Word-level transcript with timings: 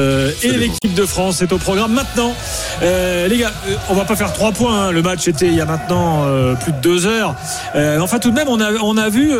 Euh, 0.00 0.30
et 0.44 0.52
l'équipe 0.52 0.94
de 0.94 1.04
France 1.04 1.42
est 1.42 1.52
au 1.52 1.58
programme 1.58 1.92
maintenant. 1.92 2.32
Euh, 2.82 3.26
les 3.26 3.38
gars, 3.38 3.52
euh, 3.68 3.74
on 3.90 3.94
va 3.94 4.04
pas 4.04 4.14
faire 4.14 4.32
trois 4.32 4.52
points. 4.52 4.86
hein. 4.86 4.92
Le 4.92 5.02
match 5.02 5.26
était 5.26 5.48
il 5.48 5.54
y 5.54 5.60
a 5.60 5.64
maintenant 5.64 6.22
euh, 6.24 6.54
plus 6.54 6.70
de 6.70 6.78
deux 6.80 7.06
heures. 7.06 7.34
Enfin, 7.74 8.20
tout 8.20 8.30
de 8.30 8.36
même, 8.36 8.46
on 8.48 8.60
a, 8.60 8.72
on 8.74 8.96
a 8.96 9.08
vu 9.08 9.32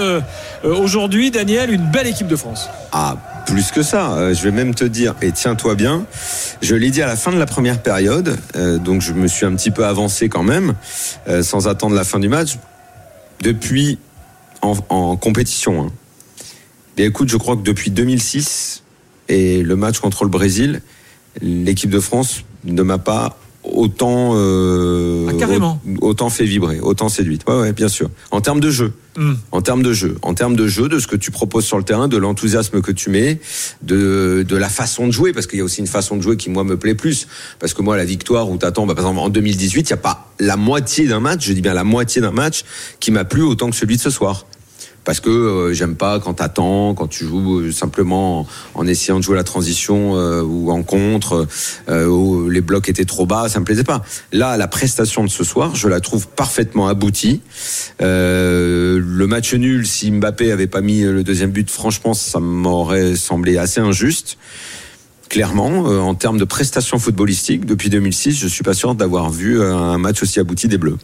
aujourd'hui, 0.65 1.31
Daniel, 1.31 1.71
une 1.73 1.89
belle 1.89 2.09
équipe 2.09 2.27
de 2.27 2.35
France. 2.37 2.69
Ah, 2.91 3.17
plus 3.47 3.71
que 3.71 3.83
ça. 3.83 4.33
Je 4.35 4.43
vais 4.43 4.51
même 4.51 4.75
te 4.75 4.85
dire, 4.85 5.15
et 5.23 5.31
tiens-toi 5.31 5.75
bien, 5.77 6.07
je 6.61 6.75
l'ai 6.75 6.91
dit 6.91 7.03
à 7.03 7.07
la 7.07 7.17
fin 7.17 7.31
de 7.33 7.39
la 7.39 7.47
première 7.47 7.81
période, 7.81 8.37
donc 8.85 9.01
je 9.01 9.13
me 9.13 9.29
suis 9.29 9.47
un 9.47 9.55
petit 9.55 9.71
peu 9.71 9.87
avancé 9.87 10.29
quand 10.29 10.43
même, 10.43 10.75
sans 11.43 11.69
attendre 11.69 11.95
la 11.95 12.05
fin 12.05 12.19
du 12.19 12.29
match, 12.29 12.59
depuis 13.43 13.99
en, 14.61 14.75
en 14.89 15.17
compétition. 15.17 15.83
hein. 15.87 15.93
Mais 16.97 17.05
écoute, 17.05 17.29
je 17.29 17.37
crois 17.37 17.55
que 17.57 17.63
depuis 17.63 17.91
2006 17.93 18.83
et 19.29 19.63
le 19.63 19.77
match 19.77 19.99
contre 20.01 20.25
le 20.25 20.31
Brésil, 20.31 20.83
l'équipe 21.41 21.91
de 21.91 22.01
France 22.01 22.43
ne 22.65 22.83
m'a 22.83 22.99
pas 22.99 23.39
autant 23.65 24.33
euh, 24.35 25.27
Ah, 25.29 25.33
carrément. 25.39 25.81
au- 26.01 26.09
autant 26.09 26.31
fait 26.31 26.45
vibrer, 26.45 26.81
autant 26.81 27.09
séduite. 27.11 27.43
Ouais, 27.47 27.59
ouais, 27.61 27.73
bien 27.73 27.89
sûr. 27.89 28.09
En 28.31 28.41
termes 28.41 28.61
de 28.61 28.71
jeu 28.71 28.93
Hmm. 29.17 29.35
en 29.51 29.63
termes 29.63 29.83
de 29.83 29.93
jeu, 29.93 30.17
en 30.23 30.33
termes 30.33 30.55
de 30.55 30.69
jeu, 30.69 30.89
de 30.89 31.01
ce 31.01 31.09
que 31.09 31.17
tu 31.17 31.33
proposes 31.33 31.65
sur 31.65 31.77
le 31.77 31.83
terrain, 31.83 32.07
de 32.07 32.17
l'enthousiasme 32.17 32.81
que 32.81 32.93
tu 32.93 33.11
mets, 33.11 33.41
de, 33.83 34.45
de 34.49 34.57
la 34.57 34.69
façon 34.69 35.09
de 35.09 35.11
jouer, 35.13 35.33
parce 35.33 35.49
qu'il 35.49 35.59
y 35.59 35.61
a 35.61 35.65
aussi 35.65 35.81
une 35.81 35.89
façon 35.89 36.17
de 36.17 36.23
jouer 36.23 36.37
qui 36.37 36.51
moi 36.51 36.63
me 36.63 36.77
plaît 36.77 36.95
plus, 36.95 37.27
parce 37.59 37.75
que 37.75 37.83
moi 37.83 37.97
la 37.97 38.05
victoire 38.05 38.49
où 38.49 38.57
t'attends, 38.59 38.87
bah, 38.87 38.95
par 38.95 39.05
exemple 39.07 39.19
en 39.19 39.29
2018, 39.29 39.91
il 39.91 39.93
n'y 39.93 39.95
a 39.95 39.97
pas 39.97 40.31
la 40.39 40.57
moitié 40.57 41.09
d'un 41.09 41.19
match, 41.19 41.45
je 41.45 41.53
dis 41.53 41.61
bien 41.63 41.75
la 41.75 41.83
moitié 41.83 42.21
d'un 42.23 42.31
match 42.31 42.63
qui 43.01 43.11
m'a 43.11 43.25
plu 43.25 43.43
autant 43.43 43.71
que 43.71 43.77
celui 43.77 43.97
de 43.97 44.01
ce 44.01 44.11
soir. 44.11 44.47
Parce 45.09 45.21
que 45.21 45.31
euh, 45.31 45.73
j'aime 45.73 45.95
pas 45.95 46.21
quand 46.21 46.35
t'attends, 46.35 46.93
quand 46.93 47.07
tu 47.07 47.25
joues 47.25 47.61
euh, 47.61 47.73
simplement 47.73 48.47
en, 48.75 48.87
essayant 48.87 49.19
de 49.19 49.25
jouer 49.25 49.37
la 49.37 49.43
transition 49.43 50.19
euh, 50.19 50.43
ou 50.43 50.71
en 50.71 50.83
contre, 50.83 51.47
où 51.89 52.51
les 52.51 52.61
blocs 52.61 52.91
étaient 52.91 53.07
trop 53.07 53.25
bas, 53.25 53.49
ça 53.49 53.59
me 53.59 53.65
plaisait 53.65 53.85
pas. 53.85 54.05
Là, 54.33 54.59
la 54.59 54.69
prestation 54.69 55.25
de 55.25 55.31
ce 55.31 55.45
soir, 55.45 55.75
je 55.75 55.89
la 55.89 56.01
trouve 56.01 56.29
parfaitement 56.29 56.89
aboutie. 56.89 57.41
Le 58.01 59.25
match 59.27 59.55
nul, 59.55 59.87
si 59.87 60.11
Mbappé 60.11 60.53
avait 60.53 60.67
pas 60.67 60.83
mis 60.83 61.01
le 61.01 61.25
deuxième 61.25 61.53
but, 61.53 61.71
franchement, 61.71 62.13
ça 62.13 62.39
m'aurait 62.39 63.17
semblé 63.17 63.57
assez 63.57 63.81
injuste. 63.81 64.37
Clairement, 65.31 65.85
en 65.85 66.15
termes 66.17 66.37
de 66.37 66.45
prestations 66.45 66.99
footballistiques, 66.99 67.65
depuis 67.65 67.89
2006, 67.89 68.39
je 68.39 68.47
suis 68.47 68.63
pas 68.63 68.75
sûr 68.75 68.95
d'avoir 68.95 69.31
vu 69.31 69.63
un 69.63 69.97
match 69.97 70.23
aussi 70.23 70.39
abouti 70.39 70.69
des 70.69 70.77
Bleus. 70.77 70.99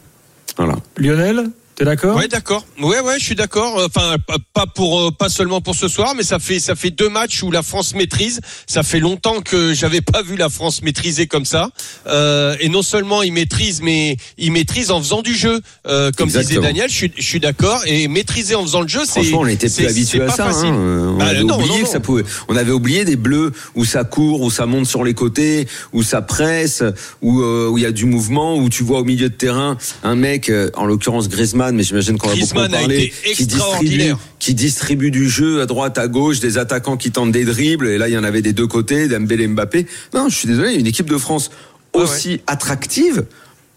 Voilà. 0.57 0.75
Lionel, 0.95 1.49
t'es 1.75 1.85
d'accord? 1.85 2.15
Ouais, 2.17 2.27
d'accord. 2.27 2.65
Ouais, 2.81 2.99
ouais, 2.99 3.19
je 3.19 3.23
suis 3.25 3.35
d'accord. 3.35 3.79
Enfin, 3.85 4.15
pas- 4.53 4.65
pour, 4.65 4.99
euh, 5.01 5.11
pas 5.11 5.29
seulement 5.29 5.61
pour 5.61 5.75
ce 5.75 5.87
soir, 5.87 6.13
mais 6.15 6.23
ça 6.23 6.39
fait, 6.39 6.59
ça 6.59 6.75
fait 6.75 6.89
deux 6.89 7.09
matchs 7.09 7.43
où 7.43 7.51
la 7.51 7.61
France 7.61 7.93
maîtrise. 7.95 8.39
Ça 8.67 8.83
fait 8.83 8.99
longtemps 8.99 9.41
que 9.41 9.73
j'avais 9.73 10.01
pas 10.01 10.21
vu 10.21 10.35
la 10.37 10.49
France 10.49 10.81
maîtriser 10.81 11.27
comme 11.27 11.45
ça. 11.45 11.69
Euh, 12.07 12.55
et 12.59 12.69
non 12.69 12.81
seulement 12.81 13.21
il 13.23 13.33
maîtrise, 13.33 13.81
mais 13.81 14.17
il 14.37 14.51
maîtrise 14.51 14.91
en 14.91 14.99
faisant 15.01 15.21
du 15.21 15.33
jeu. 15.35 15.61
Euh, 15.87 16.11
comme 16.17 16.29
disait. 16.29 16.59
Daniel, 16.59 16.89
je 16.89 16.95
suis, 16.95 17.11
je 17.17 17.23
suis 17.23 17.39
d'accord. 17.39 17.81
Et 17.85 18.07
maîtriser 18.07 18.55
en 18.55 18.63
faisant 18.63 18.81
le 18.81 18.87
jeu, 18.87 19.01
c'est. 19.05 19.21
Franchement, 19.21 19.39
on 19.41 19.47
était 19.47 19.69
plus 19.69 19.85
habitué 19.87 20.21
à 20.21 20.29
ça. 20.29 20.49
hein. 20.49 20.75
Euh, 20.75 21.07
On 21.09 21.17
Bah, 21.17 21.25
avait 21.27 21.43
non, 21.43 21.55
oublié 21.59 21.79
non, 21.79 21.83
que 21.83 21.89
ça 21.89 21.99
pouvait. 21.99 22.23
On 22.47 22.55
avait 22.55 22.71
oublié 22.71 23.05
des 23.05 23.15
bleus 23.17 23.51
où 23.75 23.85
ça 23.85 24.03
court, 24.03 24.41
où 24.41 24.49
ça 24.51 24.65
monte 24.65 24.85
sur 24.87 25.03
les 25.03 25.13
côtés, 25.13 25.67
où 25.93 26.03
ça 26.03 26.21
presse, 26.21 26.83
où 27.21 27.41
euh, 27.41 27.67
où 27.69 27.77
il 27.77 27.83
y 27.83 27.87
a 27.87 27.91
du 27.91 28.05
mouvement, 28.05 28.55
où 28.57 28.69
tu 28.69 28.83
vois 28.83 28.99
au 28.99 29.03
milieu 29.03 29.29
de 29.29 29.35
terrain 29.35 29.77
un 30.03 30.15
mec, 30.15 30.49
euh, 30.49 30.69
en 30.75 30.85
l'occurrence 30.85 31.29
Griezmann, 31.29 31.64
mais 31.73 31.83
j'imagine 31.83 32.17
qu'on 32.17 32.27
va 32.27 32.35
beaucoup 32.35 32.57
en 32.59 32.69
parler, 32.69 33.13
qui 33.33 33.45
distribue, 33.45 34.13
qui 34.39 34.53
distribue 34.53 35.11
du 35.11 35.29
jeu 35.29 35.61
à 35.61 35.65
droite, 35.65 35.97
à 35.97 36.07
gauche, 36.07 36.39
des 36.39 36.57
attaquants 36.57 36.97
qui 36.97 37.11
tentent 37.11 37.31
des 37.31 37.45
dribbles. 37.45 37.87
Et 37.87 37.97
là, 37.97 38.07
il 38.09 38.13
y 38.13 38.17
en 38.17 38.23
avait 38.23 38.41
des 38.41 38.53
deux 38.53 38.67
côtés, 38.67 39.07
Dembélé, 39.07 39.47
Mbappé. 39.47 39.87
Non, 40.13 40.29
je 40.29 40.35
suis 40.35 40.47
désolé, 40.47 40.75
une 40.75 40.87
équipe 40.87 41.09
de 41.09 41.17
France 41.17 41.49
Ouais, 41.93 42.01
aussi 42.01 42.41
attractive. 42.47 43.25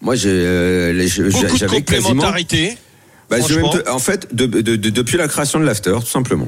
Moi, 0.01 0.15
j'ai, 0.15 0.29
euh, 0.29 1.07
j'avais 1.57 1.81
quasiment. 1.83 2.21
Bah, 3.29 3.37
te- 3.69 3.89
en 3.89 3.99
fait, 3.99 4.27
de- 4.35 4.45
de- 4.45 4.61
de- 4.75 4.89
depuis 4.89 5.17
la 5.17 5.27
création 5.27 5.59
de 5.59 5.65
l'after, 5.65 5.95
tout 6.01 6.07
simplement. 6.07 6.47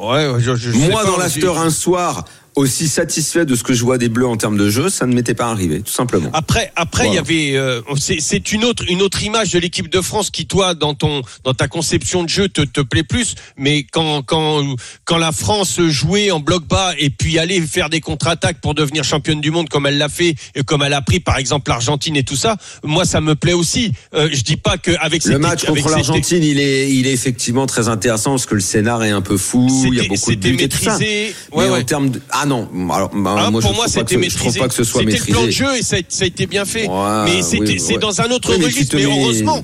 Ouais, 0.00 0.28
je, 0.38 0.54
je 0.56 0.72
sais 0.72 0.88
Moi, 0.90 1.04
dans 1.04 1.16
l'after, 1.16 1.46
un 1.56 1.70
soir, 1.70 2.24
aussi 2.56 2.88
satisfait 2.88 3.44
de 3.44 3.54
ce 3.54 3.62
que 3.62 3.72
je 3.74 3.82
vois 3.84 3.98
des 3.98 4.08
Bleus 4.08 4.26
en 4.26 4.36
termes 4.36 4.56
de 4.56 4.70
jeu, 4.70 4.88
ça 4.88 5.06
ne 5.06 5.14
m'était 5.14 5.34
pas 5.34 5.46
arrivé, 5.46 5.80
tout 5.80 5.92
simplement. 5.92 6.30
Après, 6.32 6.72
après, 6.76 7.04
il 7.04 7.06
Voilà. 7.06 7.16
y 7.16 7.18
avait, 7.52 7.56
euh, 7.56 7.80
c'est- 7.98 8.52
une 8.52 8.64
autre, 8.64 8.84
une 8.88 9.02
autre 9.02 9.22
image 9.22 9.50
de 9.52 9.58
l'équipe 9.58 9.88
de 9.88 10.00
France 10.00 10.30
qui, 10.30 10.46
toi, 10.46 10.74
dans 10.74 10.94
ton, 10.94 11.22
dans 11.42 11.54
ta 11.54 11.66
conception 11.68 12.22
de 12.22 12.28
jeu, 12.28 12.48
te, 12.48 12.60
te 12.62 12.80
plaît 12.80 13.02
plus. 13.02 13.34
Mais 13.56 13.84
quand, 13.90 14.22
quand, 14.22 14.62
quand 15.04 15.18
la 15.18 15.32
France 15.32 15.80
jouait 15.80 16.30
en 16.30 16.40
bloc 16.40 16.66
bas 16.66 16.92
et 16.98 17.10
puis 17.10 17.38
allait 17.38 17.60
faire 17.62 17.90
des 17.90 18.00
contre-attaques 18.00 18.60
pour 18.60 18.74
devenir 18.74 19.02
championne 19.04 19.40
du 19.40 19.50
monde 19.50 19.68
comme 19.68 19.86
elle 19.86 19.98
l'a 19.98 20.08
fait 20.08 20.34
et 20.54 20.62
comme 20.62 20.82
elle 20.82 20.92
a 20.94 21.02
pris, 21.02 21.20
par 21.20 21.38
exemple, 21.38 21.70
l'Argentine 21.70 22.16
et 22.16 22.22
tout 22.24 22.36
ça, 22.36 22.56
moi, 22.84 23.04
ça 23.04 23.20
me 23.20 23.34
plaît 23.34 23.52
aussi. 23.54 23.92
Euh, 24.14 24.28
je 24.32 24.42
dis 24.42 24.56
pas 24.56 24.78
qu'avec 24.78 25.24
Le 25.24 25.38
match 25.38 25.64
contre 25.64 25.88
l'Argentine, 25.88 26.42
il 26.42 26.60
est, 26.60 26.90
il 26.92 27.06
est 27.06 27.12
effectivement 27.12 27.66
très 27.66 27.88
intéressant 27.88 28.30
parce 28.32 28.46
que 28.46 28.54
le 28.54 28.60
scénar 28.60 29.02
est 29.02 29.10
un 29.10 29.22
peu 29.22 29.36
fou, 29.36 29.66
il 29.92 29.94
y 29.94 30.00
a 30.00 30.04
beaucoup 30.08 30.34
de 30.34 30.40
buts 30.40 30.56
et 30.60 30.68
tout 30.68 30.78
ça. 30.78 30.96
Ouais, 30.98 31.32
Mais 31.56 31.68
en 31.68 31.82
termes 31.82 32.10
de, 32.10 32.20
ah 32.30 32.43
non, 32.46 32.68
alors, 32.92 33.10
bah, 33.14 33.36
Ah, 33.38 33.50
moi, 33.50 33.60
je 33.60 33.66
pour 33.66 33.74
moi, 33.76 33.88
c'était 33.88 34.06
ce- 34.06 34.14
je 34.14 34.18
maîtrisé. 34.18 34.38
trouve 34.38 34.58
pas 34.58 34.68
que 34.68 34.74
ce 34.74 34.84
soit 34.84 35.00
C'était 35.00 35.12
maîtrisé. 35.12 35.32
le 35.32 35.36
plan 35.38 35.46
de 35.46 35.50
jeu 35.50 35.76
et 35.76 35.82
ça, 35.82 35.96
a- 35.96 36.00
ça 36.08 36.24
a 36.24 36.26
été 36.26 36.46
bien 36.46 36.64
fait. 36.64 36.86
Ouais, 36.88 37.24
mais 37.24 37.42
c'était, 37.42 37.72
oui, 37.74 37.80
c'est 37.80 37.94
ouais. 37.94 37.98
dans 37.98 38.20
un 38.20 38.30
autre 38.30 38.54
registre. 38.54 38.96
Mais, 38.96 39.06
mets- 39.06 39.20
heureusement, 39.20 39.62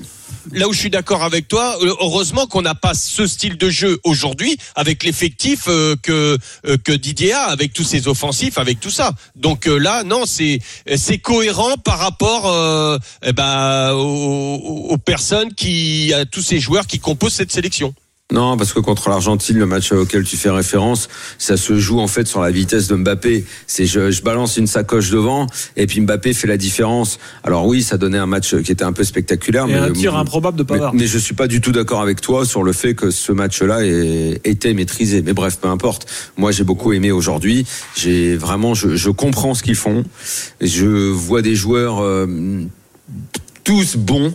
là 0.53 0.67
où 0.67 0.73
je 0.73 0.79
suis 0.79 0.89
d'accord 0.89 1.23
avec 1.23 1.47
toi, 1.47 1.77
heureusement 1.81 2.47
qu'on 2.47 2.61
n'a 2.63 2.73
pas 2.75 2.93
ce 2.95 3.27
style 3.27 3.57
de 3.57 3.69
jeu 3.69 3.99
aujourd'hui 4.03 4.57
avec 4.75 5.03
l'effectif 5.03 5.65
euh, 5.67 5.95
que 6.01 6.37
euh, 6.67 6.77
que 6.83 6.91
Didier 6.91 7.33
a, 7.33 7.43
avec 7.43 7.73
tous 7.73 7.83
ses 7.83 8.07
offensifs, 8.07 8.57
avec 8.57 8.79
tout 8.79 8.89
ça. 8.89 9.11
Donc 9.35 9.67
euh, 9.67 9.77
là, 9.77 10.03
non, 10.03 10.23
c'est 10.25 10.59
c'est 10.95 11.19
cohérent 11.19 11.75
par 11.77 11.99
rapport 11.99 12.47
euh, 12.47 12.97
eh 13.23 13.33
ben, 13.33 13.93
aux, 13.93 14.87
aux 14.89 14.97
personnes 14.97 15.53
qui, 15.53 16.11
à 16.13 16.25
tous 16.25 16.41
ces 16.41 16.59
joueurs 16.59 16.87
qui 16.87 16.99
composent 16.99 17.33
cette 17.33 17.51
sélection. 17.51 17.93
Non, 18.31 18.55
parce 18.57 18.71
que 18.73 18.79
contre 18.79 19.09
l'Argentine, 19.09 19.57
le 19.59 19.65
match 19.65 19.91
auquel 19.91 20.23
tu 20.23 20.37
fais 20.37 20.49
référence, 20.49 21.09
ça 21.37 21.57
se 21.57 21.77
joue 21.77 21.99
en 21.99 22.07
fait 22.07 22.27
sur 22.27 22.41
la 22.41 22.49
vitesse 22.49 22.87
de 22.87 22.95
Mbappé. 22.95 23.45
C'est 23.67 23.85
je, 23.85 24.09
je 24.09 24.21
balance 24.21 24.55
une 24.57 24.67
sacoche 24.67 25.09
devant 25.09 25.47
et 25.75 25.85
puis 25.85 25.99
Mbappé 26.01 26.33
fait 26.33 26.47
la 26.47 26.57
différence. 26.57 27.19
Alors 27.43 27.65
oui, 27.65 27.83
ça 27.83 27.97
donnait 27.97 28.17
un 28.17 28.25
match 28.25 28.55
qui 28.61 28.71
était 28.71 28.83
un 28.85 28.93
peu 28.93 29.03
spectaculaire, 29.03 29.65
Et 29.67 29.73
mais 29.73 29.77
un 29.79 29.91
tir 29.91 30.15
improbable 30.15 30.57
de 30.57 30.63
mais, 30.63 30.67
Pavard. 30.79 30.93
mais 30.93 31.07
je 31.07 31.17
suis 31.17 31.35
pas 31.35 31.47
du 31.47 31.59
tout 31.61 31.71
d'accord 31.73 32.01
avec 32.01 32.21
toi 32.21 32.45
sur 32.45 32.63
le 32.63 32.71
fait 32.73 32.95
que 32.95 33.11
ce 33.11 33.31
match-là 33.33 33.85
ait- 33.85 34.39
était 34.45 34.73
maîtrisé. 34.73 35.21
Mais 35.21 35.33
bref, 35.33 35.57
peu 35.59 35.67
importe. 35.67 36.07
Moi, 36.37 36.51
j'ai 36.51 36.63
beaucoup 36.63 36.93
aimé 36.93 37.11
aujourd'hui. 37.11 37.65
J'ai 37.95 38.37
vraiment, 38.37 38.73
je, 38.73 38.95
je 38.95 39.09
comprends 39.09 39.53
ce 39.53 39.61
qu'ils 39.63 39.75
font. 39.75 40.05
Je 40.61 40.85
vois 40.85 41.41
des 41.41 41.55
joueurs 41.55 42.01
euh, 42.01 42.27
tous 43.63 43.95
bons. 43.97 44.33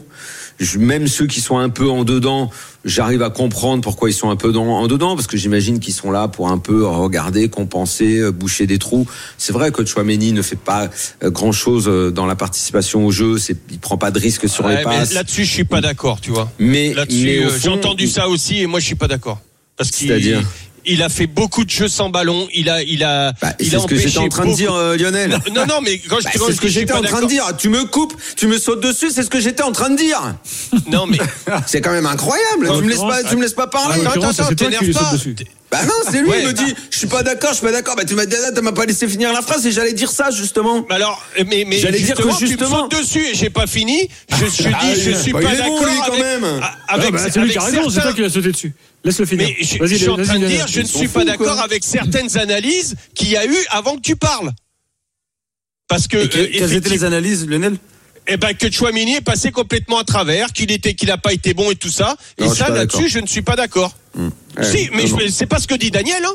Je- 0.59 0.79
même 0.79 1.07
ceux 1.07 1.27
qui 1.27 1.41
sont 1.41 1.59
un 1.59 1.69
peu 1.69 1.89
en 1.91 2.05
dedans, 2.05 2.51
j'arrive 2.85 3.23
à 3.23 3.31
comprendre 3.31 3.83
pourquoi 3.83 4.09
ils 4.09 4.15
sont 4.15 4.31
un 4.31 4.37
peu 4.37 4.53
dans, 4.53 4.65
en 4.67 4.87
dedans, 4.87 5.15
parce 5.15 5.27
que 5.27 5.37
j'imagine 5.37 5.81
qu'ils 5.81 5.93
sont 5.95 6.11
là 6.11 6.29
pour 6.29 6.49
un 6.49 6.59
peu 6.59 6.87
regarder, 6.87 7.49
compenser, 7.49 8.19
euh, 8.21 8.31
boucher 8.33 8.67
des 8.67 8.79
trous. 8.79 9.07
C'est 9.39 9.53
vrai 9.53 9.71
que 9.71 9.85
Chouameni 9.85 10.33
ne 10.33 10.43
fait 10.43 10.57
pas 10.59 10.89
grand 11.25 11.53
chose 11.53 11.87
dans 12.15 12.27
la 12.27 12.37
participation 12.37 13.05
au 13.07 13.11
jeu, 13.11 13.39
c'est, 13.39 13.57
il 13.71 13.79
prend 13.79 13.99
pas 13.99 14.11
de 14.11 14.19
risque 14.19 14.49
sur 14.49 14.65
Ouais, 14.65 14.79
les 14.79 14.83
passes. 14.83 15.13
Là-dessus, 15.13 15.45
je 15.45 15.51
suis 15.53 15.65
pas 15.65 15.81
d'accord, 15.81 16.21
tu 16.21 16.31
vois. 16.31 16.51
Mais, 16.59 16.95
Là-dessus, 16.95 17.25
mais 17.25 17.45
au 17.45 17.49
euh, 17.51 17.59
j'ai 17.63 17.69
entendu 17.69 18.07
ça 18.07 18.29
aussi 18.29 18.61
et 18.61 18.67
moi 18.67 18.81
je 18.81 18.87
suis 18.87 18.95
pas 18.95 19.09
d'accord. 19.09 19.41
Parce 19.77 19.91
qu'il 19.91 20.09
C'est-à-dire 20.09 20.43
il 20.87 21.03
a 21.03 21.09
fait 21.09 21.27
beaucoup 21.27 21.65
de 21.65 21.71
jeux 21.71 21.89
sans 21.89 22.09
ballon. 22.09 22.49
Il 22.55 22.69
a, 22.71 22.83
il 22.83 23.05
a, 23.05 23.33
Bah, 23.41 23.53
il 23.59 23.69
c'est 23.69 23.77
a 23.77 23.81
ce 23.81 23.87
que 23.87 23.97
j'étais 23.97 24.19
empêché 24.19 24.27
en 24.27 24.29
train 24.29 24.47
de 24.47 24.55
dire, 24.55 24.73
euh, 24.75 24.97
Lionel. 24.97 25.31
Non, 25.31 25.39
non, 25.55 25.67
non, 25.67 25.81
mais 25.83 25.99
quand 25.99 26.19
je, 26.19 26.25
Bah, 26.25 26.31
quand 26.37 26.47
c'est 26.47 26.53
je 26.53 26.57
ce 26.57 26.61
que 26.61 26.69
j'étais 26.69 26.93
en 26.93 27.03
train 27.03 27.23
de 27.23 27.27
dire. 27.27 27.45
Tu 27.59 27.69
me 27.69 27.85
coupes, 27.85 28.15
tu 28.37 28.47
me 28.47 28.59
sautes 28.59 28.81
dessus, 28.83 29.11
c'est 29.11 29.23
ce 29.23 29.31
que 29.31 29.41
j'étais 29.41 29.63
en 29.63 29.73
train 29.73 29.91
de 29.91 29.97
dire. 29.97 30.21
Non, 30.91 31.07
mais 31.07 31.19
C'est 31.67 31.81
quand 31.81 31.93
même 31.93 32.07
incroyable. 32.07 32.71
Tu 32.77 32.83
me 32.83 32.89
laisses 32.89 33.01
pas, 33.01 33.23
tu 33.25 33.37
me 33.37 33.43
laisses 33.43 33.53
pas 33.55 33.67
parler. 33.67 34.01
attends, 34.07 34.33
c'est 34.33 34.37
toi 34.43 34.49
qui 34.49 34.57
t'énerve 34.57 34.85
lui 34.85 34.95
sautes 34.95 35.03
pas. 35.03 35.11
Bah 35.71 35.83
non, 35.85 35.93
c'est 36.11 36.21
lui, 36.23 36.29
Ouais, 36.29 36.43
il 36.43 36.47
me 36.47 36.53
dit, 36.53 36.75
je 36.91 36.97
suis 36.97 37.09
pas 37.09 37.25
d'accord, 37.25 37.51
je 37.51 37.57
suis 37.57 37.65
pas 37.67 37.73
d'accord. 37.73 37.97
Bah 37.97 38.05
tu 38.05 38.15
m'as 38.15 38.25
dit, 38.25 38.37
ah, 38.47 38.53
tu 38.55 38.61
m'as 38.63 38.71
pas 38.73 38.87
laissé 38.87 39.09
finir 39.09 39.33
la 39.33 39.43
phrase 39.43 39.67
et 39.67 39.73
j'allais 39.73 39.95
dire 39.95 40.11
ça, 40.11 40.31
justement. 40.31 40.87
Alors, 40.91 41.21
mais, 41.49 41.65
mais 41.67 41.79
J'allais 41.81 41.99
dire 42.01 42.15
que 42.17 42.23
justement, 42.39 42.89
tu 42.89 42.97
me 42.97 43.03
dessus 43.03 43.27
et 43.27 43.35
j'ai 43.35 43.51
pas 43.51 43.67
fini. 43.67 44.09
Je 44.39 44.47
suis 44.47 44.65
dit, 44.65 45.01
je 45.01 45.11
suis 45.11 45.33
Bah, 45.33 45.41
pas 45.43 45.55
il 45.55 45.61
est 45.61 45.63
bon, 45.65 45.75
d'accord 45.81 45.89
lui, 45.89 45.97
quand 45.99 46.13
avec, 46.13 46.21
même. 46.25 46.45
a- 46.45 46.61
Ah, 46.63 46.95
avec, 46.95 47.13
bah, 47.13 47.19
c'est 47.31 47.41
lui 47.41 47.51
qui 47.51 47.59
a 47.59 47.63
avec 47.63 47.75
raison, 47.77 47.91
c'est 47.91 48.01
toi 48.01 48.13
qui 48.13 48.21
l'as 48.23 48.31
sauté 48.31 48.53
dessus. 48.53 48.75
Laisse-le 49.03 49.27
finir. 49.27 49.49
Mais 49.49 49.65
je, 49.65 49.79
Vas-y, 49.79 49.89
je 49.91 49.95
suis 49.97 50.09
en 50.09 50.17
train 50.23 50.39
de 50.39 50.47
dire, 50.47 50.67
je 50.69 50.81
ne 50.81 50.87
suis 50.87 51.09
pas 51.09 51.25
d'accord 51.25 51.55
quoi. 51.55 51.63
avec 51.65 51.85
certaines 51.85 52.37
analyses 52.39 52.95
qu'il 53.15 53.29
y 53.29 53.37
a 53.37 53.45
eu 53.45 53.57
avant 53.71 53.97
que 53.97 54.03
tu 54.03 54.15
parles. 54.17 54.53
Parce 55.89 56.09
que, 56.09 56.17
euh, 56.17 56.27
que- 56.29 56.59
quelles 56.59 56.73
étaient 56.75 56.91
les 56.91 57.05
analyses, 57.05 57.47
Lionel? 57.47 57.77
Eh 58.29 58.37
ben 58.37 58.55
que 58.55 58.69
Chouamini 58.73 59.15
est 59.17 59.21
passé 59.21 59.53
complètement 59.53 59.99
à 59.99 60.05
travers, 60.05 60.53
qu'il 60.53 60.73
était, 60.73 60.95
qu'il 60.95 61.09
n'a 61.09 61.19
pas 61.19 61.33
été 61.33 61.55
bon 61.55 61.71
et 61.71 61.77
tout 61.77 61.91
ça. 61.91 62.17
Et 62.39 62.45
je 62.49 62.55
ça, 62.55 62.71
là-dessus, 62.71 63.09
je 63.09 63.21
ne 63.21 63.27
suis 63.29 63.43
pas 63.43 63.55
d'accord. 63.55 63.95
Si, 64.63 64.91
mais 64.93 65.05
c'est 65.31 65.47
pas 65.47 65.59
ce 65.59 65.67
que 65.67 65.75
dit 65.75 65.91
Daniel. 65.91 66.25
Hein. 66.25 66.35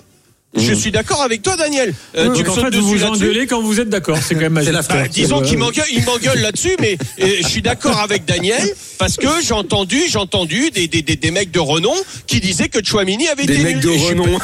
Je 0.53 0.73
suis 0.73 0.91
d'accord 0.91 1.21
avec 1.21 1.41
toi, 1.41 1.55
Daniel. 1.55 1.93
Euh, 2.17 2.33
tu 2.35 2.47
en 2.47 2.53
fait, 2.53 2.75
vous 2.75 2.85
vous 2.85 3.03
engueulez 3.05 3.47
quand 3.47 3.61
vous 3.61 3.79
êtes 3.79 3.87
d'accord. 3.87 4.17
C'est 4.21 4.35
quand 4.35 4.41
même 4.41 4.53
magique. 4.53 4.73
Bah, 4.73 5.07
disons 5.07 5.41
qu'il 5.41 5.57
m'engueule, 5.57 5.85
il 5.93 6.03
m'engueule 6.03 6.39
là-dessus, 6.39 6.75
mais 6.79 6.97
euh, 7.21 7.27
je 7.41 7.47
suis 7.47 7.61
d'accord 7.61 7.99
avec 7.99 8.25
Daniel 8.25 8.61
parce 8.97 9.15
que 9.15 9.27
j'ai 9.41 9.53
entendu, 9.53 9.97
j'ai 10.09 10.17
entendu 10.17 10.69
des, 10.71 10.89
des, 10.89 11.01
des, 11.01 11.15
des 11.15 11.31
mecs 11.31 11.51
de 11.51 11.59
renom 11.59 11.93
qui 12.27 12.41
disaient 12.41 12.67
que 12.67 12.83
Chouamini 12.83 13.29
avait 13.29 13.45
Des 13.45 13.53
été 13.53 13.63
mecs 13.63 13.79
de 13.79 13.91
Et 13.91 13.97
renom. 13.97 14.37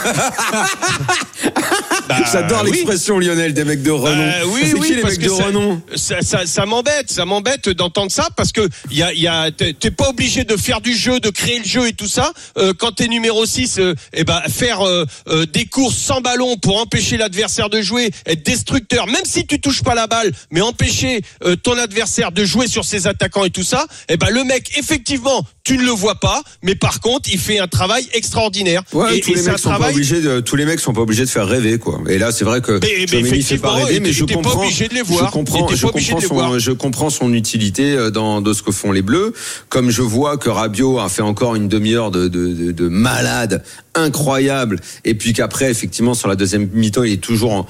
Bah, 2.07 2.15
J'adore 2.31 2.61
oui. 2.63 2.71
l'expression 2.71 3.19
Lionel, 3.19 3.53
des 3.53 3.65
mecs 3.65 3.83
de 3.83 3.91
renom. 3.91 4.21
Euh, 4.21 4.43
oui, 4.47 4.73
oui, 4.79 4.87
qui 4.87 4.95
les 4.95 5.01
parce 5.01 5.15
mecs 5.15 5.23
que 5.23 5.29
de 5.29 5.35
ça, 5.35 5.45
renom 5.47 5.81
ça, 5.95 6.21
ça, 6.21 6.45
ça 6.45 6.65
m'embête, 6.65 7.11
ça 7.11 7.25
m'embête 7.25 7.69
d'entendre 7.69 8.11
ça 8.11 8.29
parce 8.35 8.53
que 8.53 8.61
y 8.91 9.03
a, 9.03 9.13
y 9.13 9.27
a, 9.27 9.51
t'es 9.51 9.91
pas 9.91 10.09
obligé 10.09 10.45
de 10.45 10.55
faire 10.55 10.79
du 10.79 10.95
jeu, 10.95 11.19
de 11.19 11.29
créer 11.29 11.59
le 11.59 11.65
jeu 11.65 11.87
et 11.87 11.93
tout 11.93 12.07
ça. 12.07 12.31
Euh, 12.57 12.73
quand 12.77 12.93
t'es 12.93 13.07
numéro 13.09 13.45
6, 13.45 13.79
euh, 13.79 13.93
eh 14.13 14.23
ben 14.23 14.41
faire 14.49 14.87
euh, 14.87 15.05
euh, 15.27 15.45
des 15.45 15.65
courses 15.65 15.96
sans 15.97 16.21
ballon 16.21 16.57
pour 16.57 16.79
empêcher 16.79 17.17
l'adversaire 17.17 17.69
de 17.69 17.81
jouer, 17.81 18.11
être 18.25 18.45
destructeur, 18.45 19.07
même 19.07 19.25
si 19.25 19.45
tu 19.45 19.59
touches 19.59 19.83
pas 19.83 19.95
la 19.95 20.07
balle, 20.07 20.31
mais 20.51 20.61
empêcher 20.61 21.21
euh, 21.43 21.55
ton 21.55 21.77
adversaire 21.77 22.31
de 22.31 22.45
jouer 22.45 22.67
sur 22.67 22.85
ses 22.85 23.07
attaquants 23.07 23.43
et 23.45 23.49
tout 23.49 23.63
ça. 23.63 23.85
Eh 24.09 24.17
ben 24.17 24.29
le 24.29 24.43
mec, 24.43 24.77
effectivement, 24.77 25.45
tu 25.63 25.77
ne 25.77 25.83
le 25.83 25.91
vois 25.91 26.15
pas, 26.15 26.41
mais 26.63 26.75
par 26.75 26.99
contre, 27.01 27.29
il 27.31 27.39
fait 27.39 27.59
un 27.59 27.67
travail 27.67 28.07
extraordinaire. 28.13 28.83
Ouais, 28.93 29.17
et 29.17 29.21
tous 29.21 29.31
et 29.31 29.35
les 29.35 29.41
mecs 29.41 29.57
sont 29.59 29.69
pas 29.69 29.75
travail. 29.75 29.93
obligés 29.93 30.21
de, 30.21 30.39
tous 30.39 30.55
les 30.55 30.65
mecs 30.65 30.79
sont 30.79 30.93
pas 30.93 31.01
obligés 31.01 31.25
de 31.25 31.29
faire 31.29 31.47
rêver, 31.47 31.77
quoi. 31.79 31.99
Et 32.09 32.17
là, 32.17 32.31
c'est 32.31 32.45
vrai 32.45 32.61
que 32.61 32.79
Mais- 32.81 33.21
mais 33.21 33.41
fait 33.41 33.57
pas 33.57 33.73
rêver, 33.73 33.99
mais 33.99 34.13
je 34.13 34.23
t'es 34.25 34.33
pas 34.35 34.41
comprends, 34.41 34.63
obligé 34.63 34.87
de 34.87 34.93
les 34.93 35.01
voir. 35.01 35.25
je 35.27 35.31
comprends, 35.31 35.67
je 35.67 35.81
pas 35.85 35.91
comprends 35.91 36.15
de 36.17 36.21
les 36.21 36.27
voir. 36.27 36.51
son, 36.53 36.59
je 36.59 36.71
comprends 36.71 37.09
son 37.09 37.33
utilité 37.33 37.93
euh, 37.93 38.11
dans, 38.11 38.41
de 38.41 38.53
ce 38.53 38.61
que 38.63 38.71
font 38.71 38.91
les 38.91 39.01
Bleus. 39.01 39.33
Comme 39.69 39.89
je 39.89 40.01
vois 40.01 40.37
que 40.37 40.49
Rabiot 40.49 40.99
a 40.99 41.09
fait 41.09 41.21
encore 41.21 41.55
une 41.55 41.67
demi-heure 41.67 42.11
de, 42.11 42.27
de, 42.27 42.53
de, 42.53 42.71
de 42.71 42.87
malade, 42.87 43.63
incroyable. 43.95 44.79
Et 45.05 45.15
puis 45.15 45.33
qu'après, 45.33 45.69
effectivement, 45.71 45.86
sur 46.13 46.27
la 46.27 46.35
deuxième 46.35 46.69
mi-temps, 46.73 47.03
il 47.03 47.13
est 47.13 47.23
toujours 47.23 47.67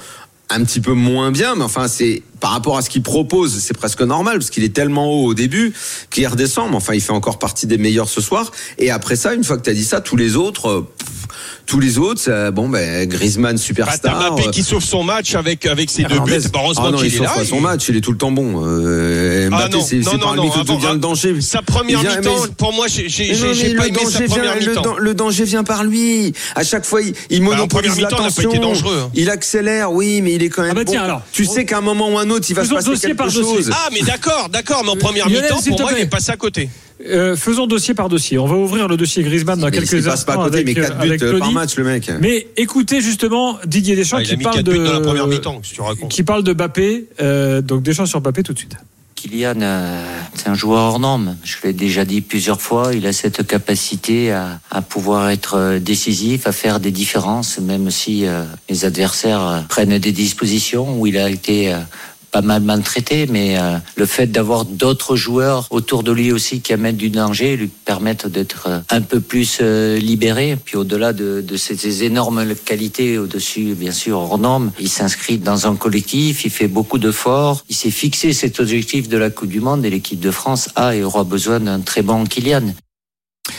un 0.50 0.64
petit 0.64 0.80
peu 0.80 0.92
moins 0.92 1.30
bien, 1.30 1.54
mais 1.54 1.64
enfin, 1.64 1.88
c'est 1.88 2.22
par 2.40 2.50
rapport 2.52 2.76
à 2.76 2.82
ce 2.82 2.90
qu'il 2.90 3.02
propose, 3.02 3.58
c'est 3.60 3.76
presque 3.76 4.02
normal 4.02 4.38
parce 4.38 4.50
qu'il 4.50 4.64
est 4.64 4.72
tellement 4.74 5.06
haut 5.10 5.26
au 5.26 5.34
début 5.34 5.72
qu'il 6.10 6.26
redescend. 6.26 6.70
Mais 6.70 6.76
enfin, 6.76 6.94
il 6.94 7.00
fait 7.00 7.12
encore 7.12 7.38
partie 7.38 7.66
des 7.66 7.78
meilleurs 7.78 8.08
ce 8.08 8.20
soir. 8.20 8.50
Et 8.78 8.90
après 8.90 9.16
ça, 9.16 9.34
une 9.34 9.44
fois 9.44 9.56
que 9.56 9.62
tu 9.62 9.70
as 9.70 9.74
dit 9.74 9.84
ça, 9.84 10.00
tous 10.00 10.16
les 10.16 10.36
autres, 10.36 10.68
euh, 10.68 10.80
pff, 10.98 11.08
tous 11.66 11.80
les 11.80 11.98
autres, 11.98 12.20
ça- 12.20 12.50
bon, 12.50 12.68
ben 12.68 13.06
Griezmann 13.08 13.56
Bah, 13.56 13.58
superstar. 13.62 14.18
Mbappé 14.32 14.48
euh, 14.48 14.50
qui 14.50 14.62
sauve 14.62 14.82
son 14.82 15.02
match 15.04 15.34
avec 15.34 15.66
avec 15.66 15.90
ses 15.90 16.04
deux 16.04 16.20
buts. 16.20 16.32
Bah, 16.52 16.60
heureusement 16.64 16.84
Ah 16.86 16.90
non, 16.92 16.98
qu'il 16.98 17.08
il 17.08 17.16
est 17.16 17.20
là. 17.20 17.30
pas 17.34 17.44
son 17.44 17.56
il- 17.56 17.62
match, 17.62 17.88
il 17.88 17.96
est 17.96 18.00
tout 18.00 18.12
le 18.12 18.18
temps 18.18 18.30
bon. 18.32 18.62
Euh, 18.64 19.48
Ah 19.52 19.56
Mbappé, 19.56 19.76
non, 19.76 19.80
c'est 19.82 19.96
non, 19.96 20.02
c'est 20.10 20.16
non, 20.16 20.22
par 20.22 20.34
non, 20.36 20.42
lui 20.44 20.50
que 20.50 20.58
avant- 20.60 20.78
vient 20.78 20.92
le 20.94 20.98
danger. 20.98 21.40
Sa 21.40 21.62
première 21.62 22.00
Il 22.00 22.06
vient- 22.08 22.16
mi-temps, 22.20 22.30
mais- 22.42 22.54
pour 22.56 22.72
moi, 22.72 22.86
j'ai 22.88 23.02
pas 23.04 23.08
le 23.08 23.28
aimé 23.28 23.82
sa 23.82 23.88
danger 23.90 24.24
première 24.26 24.54
vient, 24.56 24.60
le, 24.66 24.68
mi-temps. 24.70 24.82
dan- 24.82 24.96
le 24.98 25.14
danger 25.14 25.44
vient 25.44 25.64
par 25.64 25.84
lui. 25.84 26.32
À 26.54 26.64
chaque 26.64 26.84
fois, 26.86 27.02
il, 27.02 27.12
il 27.30 27.40
Bah, 27.40 27.46
monopolise 27.46 27.92
il 27.96 28.02
pas 28.04 28.10
l'attention. 28.10 28.50
été 28.50 28.58
dangereux, 28.58 29.00
hein. 29.04 29.10
Il 29.14 29.28
accélère, 29.30 29.92
oui, 29.92 30.22
mais 30.22 30.34
il 30.34 30.42
est 30.42 30.48
quand 30.48 30.62
même. 30.62 30.70
Ah 30.72 30.74
bah 30.74 30.84
bon. 30.84 30.98
alors. 30.98 31.22
Tu 31.32 31.44
sais 31.44 31.64
qu'à 31.64 31.78
un 31.78 31.82
moment 31.82 32.10
ou 32.10 32.18
un 32.18 32.27
autre, 32.30 32.46
il 32.48 32.54
va 32.54 32.62
se 32.62 32.66
Faisons 32.68 32.76
passer 32.76 32.90
dossier 32.90 33.08
quelque 33.08 33.18
par 33.18 33.26
dossier. 33.26 33.42
chose. 33.42 33.70
Ah, 33.72 33.88
mais 33.92 34.00
d'accord, 34.02 34.48
d'accord, 34.50 34.82
mais 34.84 34.90
en 34.90 34.96
première 34.96 35.28
mi-temps, 35.28 35.60
pour 35.66 35.80
moi, 35.80 35.92
il 35.96 36.02
est 36.02 36.06
passé 36.06 36.32
à 36.32 36.36
côté. 36.36 36.68
Euh, 37.06 37.36
faisons 37.36 37.66
dossier 37.66 37.94
par 37.94 38.08
dossier. 38.08 38.38
On 38.38 38.46
va 38.46 38.56
ouvrir 38.56 38.88
le 38.88 38.96
dossier 38.96 39.22
Griezmann 39.22 39.60
dans 39.60 39.70
quelques 39.70 39.86
se 39.86 39.96
passe 39.98 40.24
pas 40.24 40.32
à 40.32 40.34
instants 40.34 40.44
côté, 40.46 40.58
avec, 40.58 40.66
mais 40.66 40.74
4 40.74 40.90
euh, 40.90 41.16
buts 41.16 41.18
euh, 41.22 41.38
par 41.38 41.52
match, 41.52 41.76
le 41.76 41.84
mec. 41.84 42.10
Mais 42.20 42.48
écoutez 42.56 43.00
justement 43.00 43.56
Didier 43.64 43.94
Deschamps 43.94 44.16
Ah, 44.18 44.24
qui 44.24 44.36
parle 44.36 44.56
4 44.56 44.64
de 44.64 44.72
la 44.72 45.00
première 45.00 45.28
mi-temps, 45.28 45.60
si 45.62 45.74
tu 45.74 45.80
racontes. 45.80 46.10
qui 46.10 46.24
parle 46.24 46.42
de 46.42 46.52
Mbappé. 46.52 47.06
Euh, 47.20 47.60
donc 47.62 47.82
Deschamps 47.84 48.06
sur 48.06 48.20
Mbappé 48.20 48.42
tout 48.42 48.52
de 48.52 48.58
suite. 48.58 48.74
Kylian, 49.14 49.60
euh, 49.62 50.04
c'est 50.34 50.48
un 50.48 50.54
joueur 50.54 50.80
hors 50.80 51.00
norme. 51.00 51.36
Je 51.42 51.56
l'ai 51.64 51.72
déjà 51.72 52.04
dit 52.04 52.20
plusieurs 52.20 52.60
fois. 52.60 52.90
Il 52.94 53.06
a 53.06 53.12
cette 53.12 53.44
capacité 53.46 54.30
à, 54.32 54.60
à 54.70 54.80
pouvoir 54.82 55.30
être 55.30 55.78
décisif, 55.80 56.46
à 56.46 56.52
faire 56.52 56.78
des 56.78 56.92
différences, 56.92 57.58
même 57.58 57.90
si 57.90 58.26
euh, 58.26 58.44
les 58.68 58.84
adversaires 58.84 59.64
prennent 59.68 59.98
des 59.98 60.12
dispositions 60.12 61.00
où 61.00 61.06
il 61.06 61.18
a 61.18 61.28
été 61.30 61.72
euh, 61.72 61.78
pas 62.30 62.42
mal 62.42 62.62
maltraité, 62.62 63.26
mais 63.28 63.58
euh, 63.58 63.76
le 63.96 64.06
fait 64.06 64.26
d'avoir 64.26 64.64
d'autres 64.64 65.16
joueurs 65.16 65.66
autour 65.70 66.02
de 66.02 66.12
lui 66.12 66.32
aussi 66.32 66.60
qui 66.60 66.72
amènent 66.72 66.96
du 66.96 67.10
danger 67.10 67.56
lui 67.56 67.68
permettent 67.68 68.26
d'être 68.26 68.66
euh, 68.68 68.80
un 68.90 69.00
peu 69.00 69.20
plus 69.20 69.58
euh, 69.60 69.98
libéré. 69.98 70.56
Puis 70.62 70.76
au-delà 70.76 71.12
de, 71.12 71.40
de 71.40 71.56
ces 71.56 72.04
énormes 72.04 72.54
qualités, 72.54 73.18
au-dessus 73.18 73.74
bien 73.74 73.92
sûr 73.92 74.18
hors 74.18 74.38
normes, 74.38 74.72
il 74.78 74.88
s'inscrit 74.88 75.38
dans 75.38 75.66
un 75.66 75.76
collectif, 75.76 76.44
il 76.44 76.50
fait 76.50 76.68
beaucoup 76.68 76.98
d'efforts, 76.98 77.64
il 77.68 77.76
s'est 77.76 77.90
fixé 77.90 78.32
cet 78.32 78.60
objectif 78.60 79.08
de 79.08 79.16
la 79.16 79.30
Coupe 79.30 79.48
du 79.48 79.60
Monde 79.60 79.84
et 79.84 79.90
l'équipe 79.90 80.20
de 80.20 80.30
France 80.30 80.68
a 80.76 80.94
et 80.94 81.02
aura 81.02 81.24
besoin 81.24 81.60
d'un 81.60 81.80
très 81.80 82.02
bon 82.02 82.24
Kylian. 82.24 82.74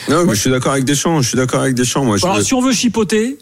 Non, 0.08 0.26
mais 0.26 0.36
je 0.36 0.42
suis 0.42 0.52
d'accord 0.52 0.74
avec 0.74 0.86
Deschamps. 0.86 1.22
Je 1.22 1.30
suis 1.30 1.38
d'accord 1.38 1.62
avec 1.62 1.76
Deschamps. 1.76 2.06
Moi, 2.06 2.18
je 2.18 2.26
Alors 2.26 2.42
si 2.42 2.54
on 2.54 2.62
veut 2.62 2.74
chipoter, 2.74 3.38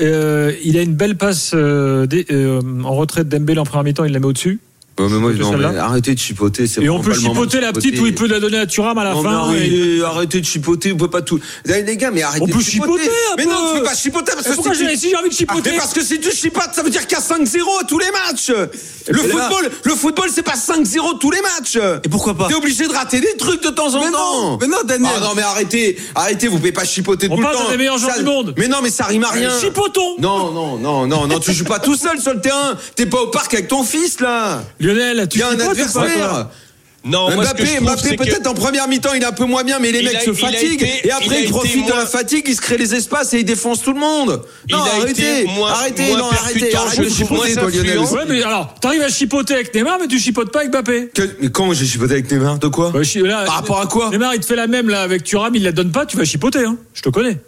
il 0.00 0.78
a 0.78 0.82
une 0.82 0.94
belle 0.94 1.16
passe 1.16 1.52
euh, 1.54 2.06
euh, 2.30 2.60
en 2.84 2.94
retrait 2.94 3.24
de 3.24 3.28
Dembélé 3.28 3.60
en 3.60 3.64
première 3.64 3.84
mi-temps, 3.84 4.04
il 4.04 4.12
la 4.12 4.20
met 4.20 4.26
au-dessus. 4.26 4.60
Ouais, 5.00 5.08
mais 5.10 5.18
moi, 5.18 5.32
non, 5.32 5.56
mais 5.56 5.76
arrêtez 5.78 6.14
de 6.14 6.18
chipoter. 6.18 6.64
Et 6.80 6.88
on 6.90 7.00
peut 7.00 7.14
chipoter 7.14 7.60
la 7.60 7.72
petite 7.72 7.98
où 8.00 8.06
il 8.06 8.14
peut 8.14 8.26
la 8.26 8.40
donner 8.40 8.58
à 8.58 8.66
Thuram 8.66 8.96
à 8.98 9.04
la 9.04 9.14
Non, 9.14 9.22
mais 9.52 9.58
fin. 9.58 9.64
et- 9.64 10.02
arrêtez, 10.04 10.40
de 10.40 10.46
chipoter, 10.46 10.92
on 10.92 10.96
peut 10.96 11.08
pas 11.10 11.22
tout. 11.22 11.40
Les 11.64 11.96
gars, 11.96 12.10
mais 12.10 12.22
arrêtez 12.22 12.44
On 12.44 12.48
peut 12.48 12.60
chipoter 12.62 13.08
un 13.32 13.36
Mais 13.36 13.44
peu. 13.44 13.50
non, 13.50 13.56
tu 13.72 13.78
peux 13.80 13.84
pas 13.84 13.94
chipoter 13.94 14.32
parce 14.34 14.44
Mais 14.46 14.50
que 14.50 14.54
pourquoi 14.56 14.74
si 14.74 14.80
j'ai- 14.80 15.16
envie 15.16 15.28
de 15.28 15.34
chipoter 15.34 15.70
Ah, 15.70 15.72
mais 15.72 15.78
parce 15.78 15.92
que 15.94 16.02
si 16.02 16.20
tu 16.20 16.30
chipotes, 16.30 16.70
ça 16.74 16.82
veut 16.82 16.90
dire 16.90 17.06
qu'il 17.06 17.16
y 17.16 17.20
a 17.20 17.22
5-0 17.22 17.78
à 17.80 17.84
tous 17.84 17.98
les 17.98 18.10
matchs. 18.10 18.48
Le 18.50 19.22
Mais 19.22 19.28
là- 19.28 19.48
football, 19.48 19.70
le 19.84 19.94
football, 19.94 20.28
c'est 20.32 20.42
pas 20.42 20.56
5-0 20.56 21.14
tous 21.14 21.30
les 21.30 21.40
matchs. 21.40 21.78
Et 22.04 22.08
pourquoi 22.08 22.34
pas 22.36 22.48
T'es 22.48 22.54
obligé 22.54 22.86
de 22.86 22.92
rater 22.92 23.20
des 23.20 23.36
trucs 23.38 23.62
de 23.62 23.70
temps 23.70 23.94
en 23.94 24.04
Mais 24.04 24.10
temps. 24.10 24.42
non, 24.50 24.58
mais 24.60 24.66
non, 24.66 24.76
Daniel. 24.84 25.10
Ah 25.16 25.20
non, 25.20 25.30
mais 25.34 25.42
arrêtez, 25.42 25.96
arrêtez, 26.14 26.48
vous 26.48 26.58
pouvez 26.58 26.72
pas 26.72 26.84
chipoter 26.84 27.26
On 27.30 27.34
tout 27.36 27.40
le 27.40 27.42
parle 27.46 27.56
temps. 27.56 27.64
d'un 27.64 27.70
des 27.70 27.76
meilleurs 27.78 27.98
joueurs 27.98 28.18
du 28.18 28.24
monde. 28.24 28.54
Mais 28.58 28.68
non, 28.68 28.78
mais 28.82 28.90
ça 28.90 29.04
rime 29.04 29.24
à 29.24 29.30
rien. 29.30 29.50
Chipotons 29.58 30.16
Non, 30.18 30.52
non, 30.52 30.76
non, 30.78 31.06
non, 31.06 31.26
non, 31.26 31.38
tu 31.40 31.52
joues 31.52 31.64
pas 31.64 31.78
tout 31.78 31.96
seul 31.96 32.20
sur 32.20 32.34
le 32.34 32.40
terrain. 32.40 32.76
T'es 32.96 33.06
pas 33.06 33.22
au 33.22 33.26
parc 33.28 33.52
avec 33.54 33.68
ton 33.68 33.82
fils, 33.82 34.20
là. 34.20 34.62
Lionel, 34.92 35.28
tu 35.28 35.38
Il 35.38 35.40
y 35.40 35.42
a 35.44 35.48
un 35.48 35.60
adversaire. 35.60 36.48
Non, 37.02 37.30
Mbappé, 37.34 37.80
Mbappé 37.80 38.10
que- 38.10 38.16
peut-être 38.24 38.46
en 38.46 38.52
première 38.52 38.86
mi-temps 38.86 39.14
il 39.14 39.22
est 39.22 39.26
un 39.26 39.32
peu 39.32 39.46
moins 39.46 39.64
bien, 39.64 39.78
mais 39.78 39.90
les 39.90 40.00
Il 40.00 40.04
mecs 40.04 40.16
a- 40.16 40.20
se 40.20 40.30
il 40.32 40.36
fatiguent 40.36 40.82
été- 40.82 40.84
et 40.84 41.00
il 41.06 41.10
après 41.10 41.44
ils 41.44 41.48
profitent 41.48 41.86
de 41.86 41.92
la 41.94 42.04
fatigue, 42.04 42.44
ils 42.46 42.54
se 42.54 42.60
créent 42.60 42.76
les 42.76 42.94
espaces 42.94 43.32
et 43.32 43.38
ils 43.38 43.44
défoncent 43.46 43.80
tout 43.82 43.94
le 43.94 43.98
monde. 44.00 44.42
Il 44.68 44.76
non, 44.76 44.82
a 44.82 44.86
arrêtez, 45.00 45.40
été 45.40 45.44
moins- 45.46 45.70
arrêtez, 45.70 46.08
moins 46.08 46.18
non, 46.18 46.30
arrêtez, 46.30 46.76
arrêtez 46.76 47.02
de 47.04 47.08
chipoter, 47.08 47.54
toi, 47.54 47.70
Lionel. 47.70 47.98
Ouais, 48.00 48.24
mais 48.28 48.42
alors, 48.42 48.74
t'arrives 48.82 49.00
à 49.00 49.08
chipoter 49.08 49.54
avec 49.54 49.74
Neymar, 49.74 49.96
mais 49.98 50.08
tu 50.08 50.18
chipotes 50.18 50.52
pas 50.52 50.58
avec 50.58 50.72
Mbappé. 50.72 51.08
Que- 51.14 51.36
mais 51.40 51.48
quand 51.48 51.72
j'ai 51.72 51.86
chipoté 51.86 52.12
avec 52.12 52.30
Neymar? 52.30 52.58
De 52.58 52.68
quoi? 52.68 52.90
Bah, 52.90 53.02
chi- 53.02 53.20
là, 53.20 53.44
Par 53.46 53.54
rapport 53.54 53.80
à 53.80 53.86
quoi? 53.86 54.10
Neymar, 54.10 54.34
il 54.34 54.40
te 54.40 54.44
fait 54.44 54.56
la 54.56 54.66
même 54.66 54.90
là 54.90 55.00
avec 55.00 55.24
Thuram, 55.24 55.54
il 55.54 55.62
la 55.62 55.72
donne 55.72 55.92
pas, 55.92 56.04
tu 56.04 56.18
vas 56.18 56.24
chipoter. 56.26 56.66
Hein. 56.66 56.76
Je 56.92 57.00
te 57.00 57.08
connais. 57.08 57.38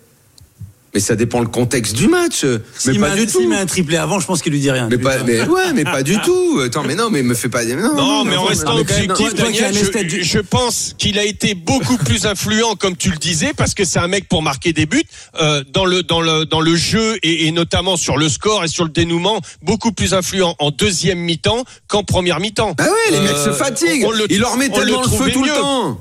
Mais 0.94 1.00
ça 1.00 1.16
dépend 1.16 1.40
le 1.40 1.46
contexte 1.46 1.96
du 1.96 2.06
match. 2.06 2.44
Mais 2.44 2.58
S'il 2.76 3.00
pas 3.00 3.14
met 3.14 3.20
un- 3.20 3.25
du 3.25 3.30
S'il 3.30 3.49
met 3.49 3.56
un 3.56 3.64
triplé 3.66 3.96
avant, 3.96 4.20
je 4.20 4.26
pense 4.26 4.42
qu'il 4.42 4.52
lui 4.52 4.61
dit 4.61 4.70
rien. 4.70 4.88
Mais 4.90 4.99
pas, 4.99 5.22
mais 5.25 5.40
ouais, 5.40 5.72
mais 5.75 5.84
pas 5.84 6.02
du 6.02 6.18
tout. 6.20 6.61
Attends, 6.64 6.82
mais 6.82 6.94
non, 6.94 7.08
mais 7.08 7.22
me 7.22 7.32
fais 7.34 7.49
pas. 7.49 7.64
Non, 7.64 7.94
Non, 7.96 8.25
mais 8.25 8.37
en 8.37 8.42
non, 8.42 8.49
restant 8.49 8.76
objectif, 8.76 9.34
Daniel, 9.34 9.75
je, 9.75 10.38
pense 10.40 10.94
qu'il 10.99 11.18
a 11.18 11.25
été 11.25 11.54
beaucoup 11.54 11.96
plus 11.96 12.26
influent, 12.26 12.75
comme 12.76 12.94
tu 12.96 13.11
le 13.11 13.16
disais, 13.16 13.52
parce 13.56 13.72
que 13.72 13.84
c'est 13.84 14.00
un 14.00 14.08
mec 14.08 14.28
pour 14.28 14.42
marquer 14.42 14.72
des 14.75 14.84
buts 14.87 15.02
euh, 15.40 15.64
dans 15.72 15.87
le 15.87 16.02
dans 16.02 16.20
le 16.20 16.44
dans 16.44 16.61
le 16.61 16.76
jeu 16.76 17.16
et, 17.22 17.46
et 17.46 17.52
notamment 17.52 17.96
sur 17.96 18.18
le 18.18 18.28
score 18.28 18.64
et 18.64 18.68
sur 18.68 18.84
le 18.84 18.90
dénouement, 18.90 19.40
beaucoup 19.62 19.92
plus 19.92 20.12
influent 20.12 20.54
en 20.58 20.70
deuxième 20.70 21.18
mi-temps 21.20 21.64
qu'en 21.88 22.02
première 22.04 22.38
mi-temps. 22.40 22.75
Ah 22.78 22.84
ouais, 22.84 23.12
les 23.12 23.20
mecs 23.20 23.30
se 23.37 23.49
Euh, 23.49 23.52
fatiguent. 23.54 24.04
on 24.06 24.11
le- 24.11 24.26
Il 24.30 24.40
leur 24.40 24.56
met 24.58 24.68
tellement 24.68 25.02
le, 25.02 25.08
feu 25.08 25.30
tout 25.30 25.40
mieux. 25.40 25.49
le 25.49 25.54
temps. 25.56 26.00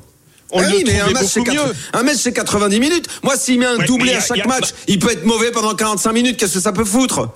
On 0.51 0.59
Ah 0.59 0.67
le 0.69 0.75
oui, 0.75 0.83
mais 0.85 0.99
un 0.99 1.09
match, 1.11 1.25
c'est 1.31 1.39
beaucoup 1.39 1.51
quatre- 1.55 1.67
mieux. 1.67 1.73
un 1.93 2.03
match, 2.03 2.17
c'est 2.21 2.33
90 2.33 2.79
minutes. 2.79 3.07
Moi, 3.23 3.35
s'il 3.37 3.59
met 3.59 3.65
un 3.65 3.77
Ouais, 3.77 3.85
doublé 3.85 4.13
à 4.13 4.19
chaque 4.21 4.39
a- 4.39 4.47
match, 4.47 4.69
il 4.87 4.99
peut 4.99 5.11
être 5.11 5.25
mauvais 5.25 5.51
pendant 5.51 5.73
45 5.75 6.11
minutes. 6.11 6.37
Qu'est-ce 6.37 6.55
que 6.55 6.59
ça 6.59 6.71
peut 6.73 6.85
foutre? 6.85 7.29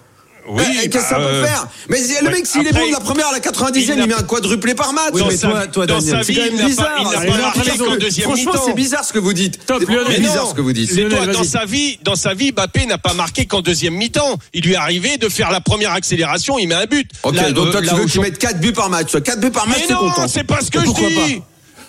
Oui, 0.48 0.62
Eh, 0.84 0.90
Qu'est-ce 0.90 1.04
que 1.06 1.10
ça 1.10 1.18
bah, 1.18 1.26
peut 1.26 1.34
euh, 1.38 1.44
faire? 1.46 1.68
Mais 1.90 1.98
le 2.22 2.28
ouais, 2.28 2.32
mec, 2.34 2.46
s'il 2.46 2.68
est 2.68 2.72
bon 2.72 2.86
de 2.86 2.92
la 2.92 3.00
première 3.00 3.30
à 3.30 3.32
la 3.32 3.40
90e, 3.40 3.98
il 3.98 4.04
il, 4.04 4.08
met 4.08 4.14
un 4.14 4.22
quadruplé 4.22 4.76
par 4.76 4.94
match. 4.94 5.10
Oui, 5.14 5.22
dans 5.22 5.28
mais 5.30 5.38
sa, 5.38 5.48
toi- 5.48 5.66
toi, 5.68 5.86
dans 5.88 5.98
Daniel, 5.98 6.20
C'est 6.24 6.34
vie, 6.34 6.38
quand 6.38 6.46
il 6.46 6.52
même 6.52 6.56
n'a 6.58 6.62
pas, 6.62 6.68
bizarre. 6.70 7.54
pas 7.90 7.98
deuxième 7.98 8.26
Franchement, 8.28 8.52
mi-temps. 8.52 8.64
c'est 8.68 8.74
bizarre 8.76 9.04
ce 9.06 9.14
que 9.14 9.18
vous 9.18 9.34
dites. 9.34 9.60
C'est 9.68 10.20
bizarre 10.20 10.48
ce 10.48 10.54
que 10.54 10.62
vous 10.62 10.72
dites. 10.74 10.92
C'est 10.94 11.10
toi, 11.10 11.26
dans 11.26 11.44
sa 11.44 11.66
vie, 11.66 11.98
dans 12.04 12.16
sa 12.16 12.36
vie, 12.36 12.52
Mbappé 12.52 12.86
n'a 12.86 13.00
pas 13.00 13.14
marqué 13.16 13.48
qu'en 13.48 13.62
deuxième 13.62 13.96
mi-temps. 13.96 14.38
Il 14.54 14.66
lui 14.66 14.74
est 14.74 14.76
arrivé 14.76 15.18
de 15.18 15.30
faire 15.30 15.50
la 15.50 15.62
première 15.62 15.94
accélération, 15.94 16.60
il 16.60 16.68
met 16.68 16.76
un 16.76 16.86
but. 16.86 17.10
Ok, 17.24 17.36
Là, 17.38 17.52
donc 17.52 17.70
euh, 17.70 17.72
toi, 17.72 17.82
tu 17.82 17.88
là 17.88 17.94
veux 17.96 18.06
qu'il 18.06 18.22
mette 18.22 18.38
4 18.38 18.60
buts 18.60 18.72
par 18.72 18.92
match. 18.92 19.14
4 19.20 19.40
buts 19.40 19.50
par 19.50 19.68
match, 19.68 19.80
Mais 19.80 19.86
c'est 19.88 19.94
non, 19.94 20.10
content. 20.12 20.28
c'est 20.28 20.44
pas 20.44 20.60
ce 20.62 20.70
que 20.70 20.80
je 20.80 20.86
dis. 21.26 21.42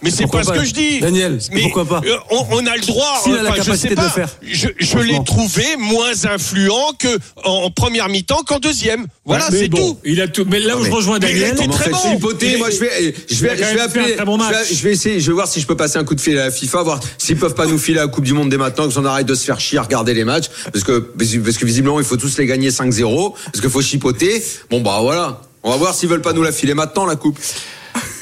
Mais 0.07 0.13
c'est 0.17 0.27
pas 0.31 0.43
ce 0.45 0.51
que 0.53 0.65
je 0.65 0.73
dis. 0.73 1.01
Daniel, 1.01 1.39
mais 1.53 1.63
pourquoi 1.63 1.85
pas 1.85 2.01
euh, 2.07 2.17
on, 2.31 2.47
on 2.51 2.67
a 2.67 2.75
le 2.77 2.81
droit. 2.83 3.21
S'il 3.23 3.37
a 3.37 3.43
la 3.43 3.51
je 3.53 3.57
capacité 3.57 3.95
de 3.95 4.01
le 4.01 4.09
faire. 4.09 4.29
Je, 4.43 4.69
je 4.79 4.99
l'ai 4.99 5.19
trouvé 5.25 5.65
moins 5.79 6.25
influent 6.25 6.93
que 6.99 7.09
en, 7.45 7.65
en 7.65 7.71
première 7.71 8.09
mi-temps 8.09 8.43
qu'en 8.47 8.59
deuxième. 8.59 9.07
Voilà, 9.25 9.49
c'est 9.51 9.69
bon, 9.69 9.79
tout. 9.79 9.99
Il 10.05 10.21
a 10.21 10.29
tout. 10.29 10.45
Mais 10.49 10.61
là 10.61 10.77
où 10.77 10.85
je 10.85 10.91
rejoins 10.91 11.17
il 11.17 11.21
Daniel. 11.21 11.49
été 11.55 11.57
Comment 11.65 11.75
très 11.75 11.91
bon. 11.91 11.99
Il- 12.41 12.59
Moi, 12.59 12.71
je 12.71 12.77
vais, 12.79 13.15
je 13.29 13.35
il 13.35 13.49
a 13.49 13.55
vais, 13.55 13.57
je 13.65 13.75
vais 13.75 13.81
appeler. 13.81 14.15
très 14.17 14.25
bon 14.25 14.39
je, 14.39 14.45
vais, 14.45 14.53
match. 14.53 14.73
je 14.73 14.83
vais 14.83 14.93
essayer. 14.93 15.21
Je 15.21 15.27
vais 15.27 15.33
voir 15.33 15.49
si 15.49 15.61
je 15.61 15.67
peux 15.67 15.77
passer 15.77 15.99
un 15.99 16.05
coup 16.05 16.15
de 16.15 16.21
fil 16.21 16.39
à 16.39 16.45
la 16.45 16.51
FIFA, 16.51 16.83
voir 16.83 17.01
s'ils 17.19 17.37
peuvent 17.37 17.55
pas 17.55 17.67
nous 17.67 17.79
filer 17.79 17.99
la 17.99 18.07
Coupe 18.07 18.25
du 18.25 18.33
Monde 18.33 18.49
dès 18.51 18.57
maintenant, 18.57 18.87
que 18.87 18.93
j'en 18.95 19.05
arrête 19.05 19.27
de 19.27 19.35
se 19.35 19.45
faire 19.45 19.59
chier 19.59 19.79
à 19.79 19.83
regarder 19.83 20.15
les 20.15 20.25
matchs, 20.25 20.47
parce 20.73 20.85
que 20.85 20.99
parce 20.99 21.57
que 21.59 21.67
visiblement 21.67 21.99
il 21.99 22.07
faut 22.07 22.17
tous 22.17 22.39
les 22.39 22.47
gagner 22.47 22.71
5-0, 22.71 23.35
parce 23.47 23.61
qu'il 23.61 23.71
faut 23.71 23.83
chipoter. 23.83 24.43
Bon 24.71 24.81
bah 24.81 24.99
voilà. 25.01 25.41
On 25.63 25.71
va 25.71 25.77
voir 25.77 25.95
s'ils 25.95 26.09
veulent 26.09 26.23
pas 26.23 26.33
nous 26.33 26.43
la 26.45 26.53
filer 26.53 26.75
maintenant 26.75 27.05
la 27.07 27.17
coupe. 27.17 27.39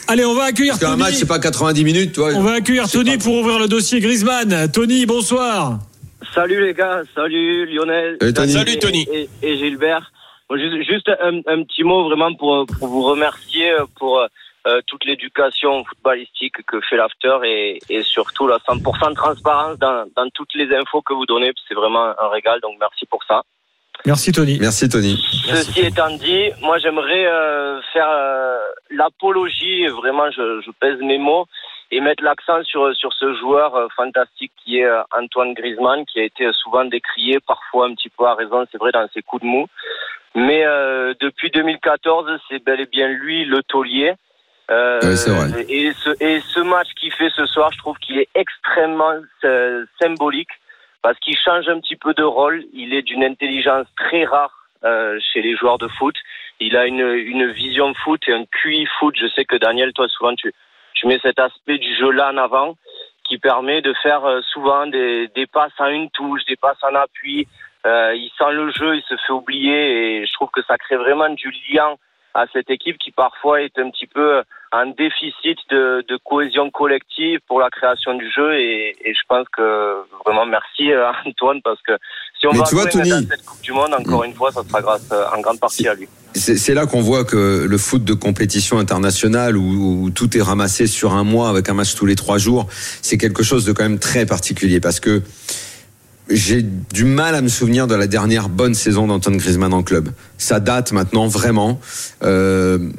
Allez, 0.07 0.25
on 0.25 0.35
va 0.35 0.45
accueillir 0.45 0.75
Parce 0.79 0.91
Tony. 0.93 1.03
match 1.03 1.15
c'est 1.15 1.29
pas 1.29 1.39
90 1.39 1.85
minutes, 1.85 2.15
toi. 2.15 2.31
On 2.35 2.43
va 2.43 2.53
accueillir 2.55 2.89
Tony 2.91 3.17
pour 3.19 3.35
ouvrir 3.35 3.59
le 3.59 3.69
dossier 3.69 4.01
Griezmann. 4.01 4.71
Tony, 4.71 5.07
bonsoir. 5.07 5.79
Salut 6.35 6.61
les 6.65 6.75
gars, 6.75 7.03
salut 7.15 7.67
Lionel. 7.67 8.17
Salut, 8.21 8.33
Tony. 8.35 8.53
Salut, 8.53 8.79
Tony. 8.79 9.07
Et, 9.13 9.29
et 9.43 9.57
Gilbert. 9.57 10.13
Bon, 10.49 10.59
juste 10.59 10.83
juste 10.89 11.09
un, 11.09 11.39
un 11.47 11.63
petit 11.65 11.85
mot 11.85 12.05
vraiment 12.09 12.35
pour, 12.35 12.67
pour 12.79 12.89
vous 12.89 13.03
remercier 13.03 13.73
pour 13.97 14.21
euh, 14.67 14.81
toute 14.87 15.05
l'éducation 15.05 15.85
footballistique 15.85 16.57
que 16.67 16.81
fait 16.83 16.97
l'After 16.97 17.39
et, 17.45 17.79
et 17.89 18.03
surtout 18.03 18.47
la 18.47 18.59
100% 18.59 19.11
de 19.11 19.15
transparence 19.15 19.79
dans, 19.79 20.05
dans 20.17 20.29
toutes 20.35 20.55
les 20.55 20.75
infos 20.75 21.03
que 21.03 21.15
vous 21.15 21.27
donnez. 21.27 21.53
C'est 21.69 21.75
vraiment 21.75 22.05
un 22.05 22.29
régal, 22.29 22.61
donc 22.61 22.77
merci 22.79 23.07
pour 23.07 23.23
ça. 23.25 23.43
Merci 24.07 24.33
Tony. 24.33 24.59
Merci 24.61 24.89
Tony. 24.89 25.17
Ceci 25.47 25.81
étant 25.81 26.11
dit, 26.17 26.51
moi 26.61 26.77
j'aimerais 26.79 27.27
euh, 27.27 27.81
faire 27.93 28.09
euh, 28.09 28.59
l'apologie, 28.91 29.87
vraiment 29.87 30.31
je, 30.31 30.61
je 30.61 30.71
pèse 30.79 30.99
mes 31.01 31.19
mots, 31.19 31.47
et 31.91 32.01
mettre 32.01 32.23
l'accent 32.23 32.63
sur, 32.65 32.95
sur 32.95 33.13
ce 33.13 33.35
joueur 33.35 33.75
euh, 33.75 33.87
fantastique 33.97 34.53
qui 34.63 34.79
est 34.79 34.85
euh, 34.85 35.03
Antoine 35.17 35.55
Griezmann, 35.55 36.05
qui 36.07 36.21
a 36.21 36.25
été 36.25 36.51
souvent 36.53 36.85
décrié, 36.85 37.39
parfois 37.41 37.87
un 37.87 37.95
petit 37.95 38.11
peu 38.11 38.25
à 38.27 38.35
raison, 38.35 38.67
c'est 38.71 38.79
vrai, 38.79 38.93
dans 38.93 39.07
ses 39.15 39.23
coups 39.23 39.43
de 39.43 39.47
mou. 39.47 39.67
Mais 40.35 40.65
euh, 40.67 41.15
depuis 41.21 41.51
2014, 41.51 42.31
c'est 42.49 42.63
bel 42.63 42.81
et 42.81 42.87
bien 42.87 43.09
lui 43.09 43.45
le 43.45 43.63
taulier. 43.63 44.15
Euh, 44.71 44.99
vrai. 45.01 45.67
Et 45.69 45.93
ce, 45.93 46.11
et 46.21 46.41
ce 46.41 46.61
match 46.61 46.89
qu'il 46.99 47.13
fait 47.13 47.31
ce 47.31 47.47
soir, 47.47 47.71
je 47.73 47.79
trouve 47.79 47.97
qu'il 47.99 48.19
est 48.19 48.29
extrêmement 48.35 49.15
euh, 49.45 49.85
symbolique 50.01 50.49
parce 51.05 51.19
qu'il 51.19 51.37
change 51.37 51.69
un 51.69 51.81
petit 51.81 51.97
peu 51.97 52.15
de 52.15 52.23
rôle. 52.23 52.65
Il 52.73 52.95
est 52.95 53.03
d'une 53.03 53.23
intelligence 53.23 53.87
très 53.95 54.25
rare 54.25 54.65
euh, 54.85 55.21
chez 55.21 55.43
les 55.43 55.55
joueurs 55.55 55.77
de 55.77 55.87
foot. 55.87 56.17
Il 56.61 56.79
a 56.79 56.87
une, 56.87 57.07
une 57.07 57.51
vision 57.51 57.93
foot 57.93 58.23
et 58.27 58.33
un 58.33 58.47
QI 58.47 58.87
foot. 58.99 59.15
Je 59.21 59.27
sais 59.27 59.45
que 59.45 59.57
Daniel, 59.57 59.93
toi, 59.93 60.09
souvent, 60.09 60.35
tu, 60.35 60.51
tu 60.95 61.07
mets 61.07 61.19
cet 61.19 61.39
aspect 61.39 61.77
du 61.77 61.95
jeu 61.95 62.11
là 62.11 62.33
en 62.33 62.39
avant 62.39 62.75
qui 63.25 63.37
permet 63.37 63.83
de 63.83 63.93
faire 64.03 64.25
euh, 64.25 64.41
souvent 64.53 64.87
des, 64.87 65.29
des 65.29 65.47
passes 65.47 65.79
en 65.79 65.89
une 65.89 66.09
touche, 66.09 66.43
des 66.47 66.57
passes 66.57 66.83
en 66.83 66.95
appui. 66.95 67.47
Euh, 67.85 68.15
il 68.15 68.31
sent 68.39 68.53
le 68.53 68.73
jeu, 68.73 68.97
il 68.97 69.03
se 69.03 69.15
fait 69.27 69.33
oublier 69.35 70.23
et 70.23 70.27
je 70.27 70.33
trouve 70.33 70.49
que 70.55 70.63
ça 70.63 70.79
crée 70.79 70.97
vraiment 70.97 71.29
du 71.29 71.55
lien 71.69 71.97
à 72.35 72.47
cette 72.53 72.69
équipe 72.71 72.99
qui 72.99 73.11
parfois 73.13 73.63
est 73.63 73.79
un 73.79 73.91
petit 73.91 74.07
peu 74.07 74.43
en 74.73 74.87
déficit 74.87 75.57
de, 75.71 76.05
de 76.09 76.19
cohésion 76.25 76.69
collective 76.71 77.39
pour 77.47 77.61
la 77.61 77.71
création 77.71 78.15
du 78.15 78.29
jeu 78.29 78.55
et, 78.59 78.97
et 79.05 79.15
je 79.15 79.21
pense 79.29 79.47
que 79.57 79.95
vraiment 80.25 80.45
merci 80.47 80.91
euh, 80.93 81.11
Antoine 81.27 81.61
parce 81.63 81.81
que 81.83 81.93
si 82.41 82.47
on 82.49 82.53
Mais 82.53 82.59
va 82.59 82.65
tu 82.65 82.75
vois, 82.75 82.87
Tony- 82.87 83.11
cette 83.31 83.45
Coupe 83.45 83.63
du 83.63 83.71
Monde 83.73 83.95
encore 83.95 84.25
une 84.25 84.35
fois 84.35 84.51
ça 84.51 84.63
sera 84.65 84.83
grâce 84.83 85.09
euh, 85.13 85.25
en 85.37 85.41
grande 85.41 85.61
partie 85.61 85.87
à 85.87 85.95
lui. 85.95 86.09
C'est 86.35 86.57
c'est 86.57 86.75
là 86.75 86.87
qu'on 86.87 87.01
voit 87.03 87.25
que 87.25 87.67
le 87.69 87.79
foot 87.79 88.03
de 88.03 88.15
compétition 88.15 88.79
internationale 88.79 89.57
où, 89.57 90.03
où 90.05 90.11
tout 90.11 90.37
est 90.37 90.43
ramassé 90.43 90.89
sur 90.89 91.13
un 91.15 91.23
mois 91.23 91.49
avec 91.49 91.69
un 91.69 91.75
match 91.75 91.95
tous 91.95 92.07
les 92.07 92.17
trois 92.17 92.39
jours, 92.39 92.67
c'est 92.71 93.17
quelque 93.19 93.45
chose 93.45 93.65
de 93.65 93.73
quand 93.73 93.85
même 93.85 94.01
très 94.01 94.27
particulier 94.27 94.81
parce 94.81 94.99
que 94.99 95.23
j'ai 96.29 96.63
du 96.63 97.05
mal 97.05 97.35
à 97.35 97.43
me 97.43 97.49
souvenir 97.49 97.87
de 97.87 97.95
la 97.95 98.07
dernière 98.07 98.49
bonne 98.49 98.75
saison 98.75 99.07
d'Antoine 99.07 99.37
Griezmann 99.37 99.73
en 99.73 99.83
club. 99.83 100.11
Ça 100.39 100.61
date 100.61 100.93
maintenant 100.93 101.29
vraiment. 101.29 101.81
Euh, 102.23 102.91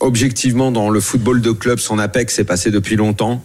objectivement, 0.00 0.70
dans 0.70 0.90
le 0.90 1.00
football 1.00 1.40
de 1.40 1.52
club, 1.52 1.78
son 1.78 1.98
apex 1.98 2.34
s'est 2.34 2.44
passé 2.44 2.70
depuis 2.70 2.96
longtemps. 2.96 3.42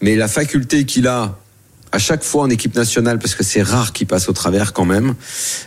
Mais 0.00 0.16
la 0.16 0.28
faculté 0.28 0.84
qu'il 0.84 1.06
a 1.06 1.38
à 1.92 1.98
chaque 1.98 2.24
fois 2.24 2.42
en 2.42 2.50
équipe 2.50 2.74
nationale, 2.74 3.18
parce 3.18 3.34
que 3.34 3.44
c'est 3.44 3.62
rare 3.62 3.92
qu'il 3.92 4.06
passe 4.06 4.28
au 4.28 4.32
travers 4.32 4.72
quand 4.72 4.86
même, 4.86 5.14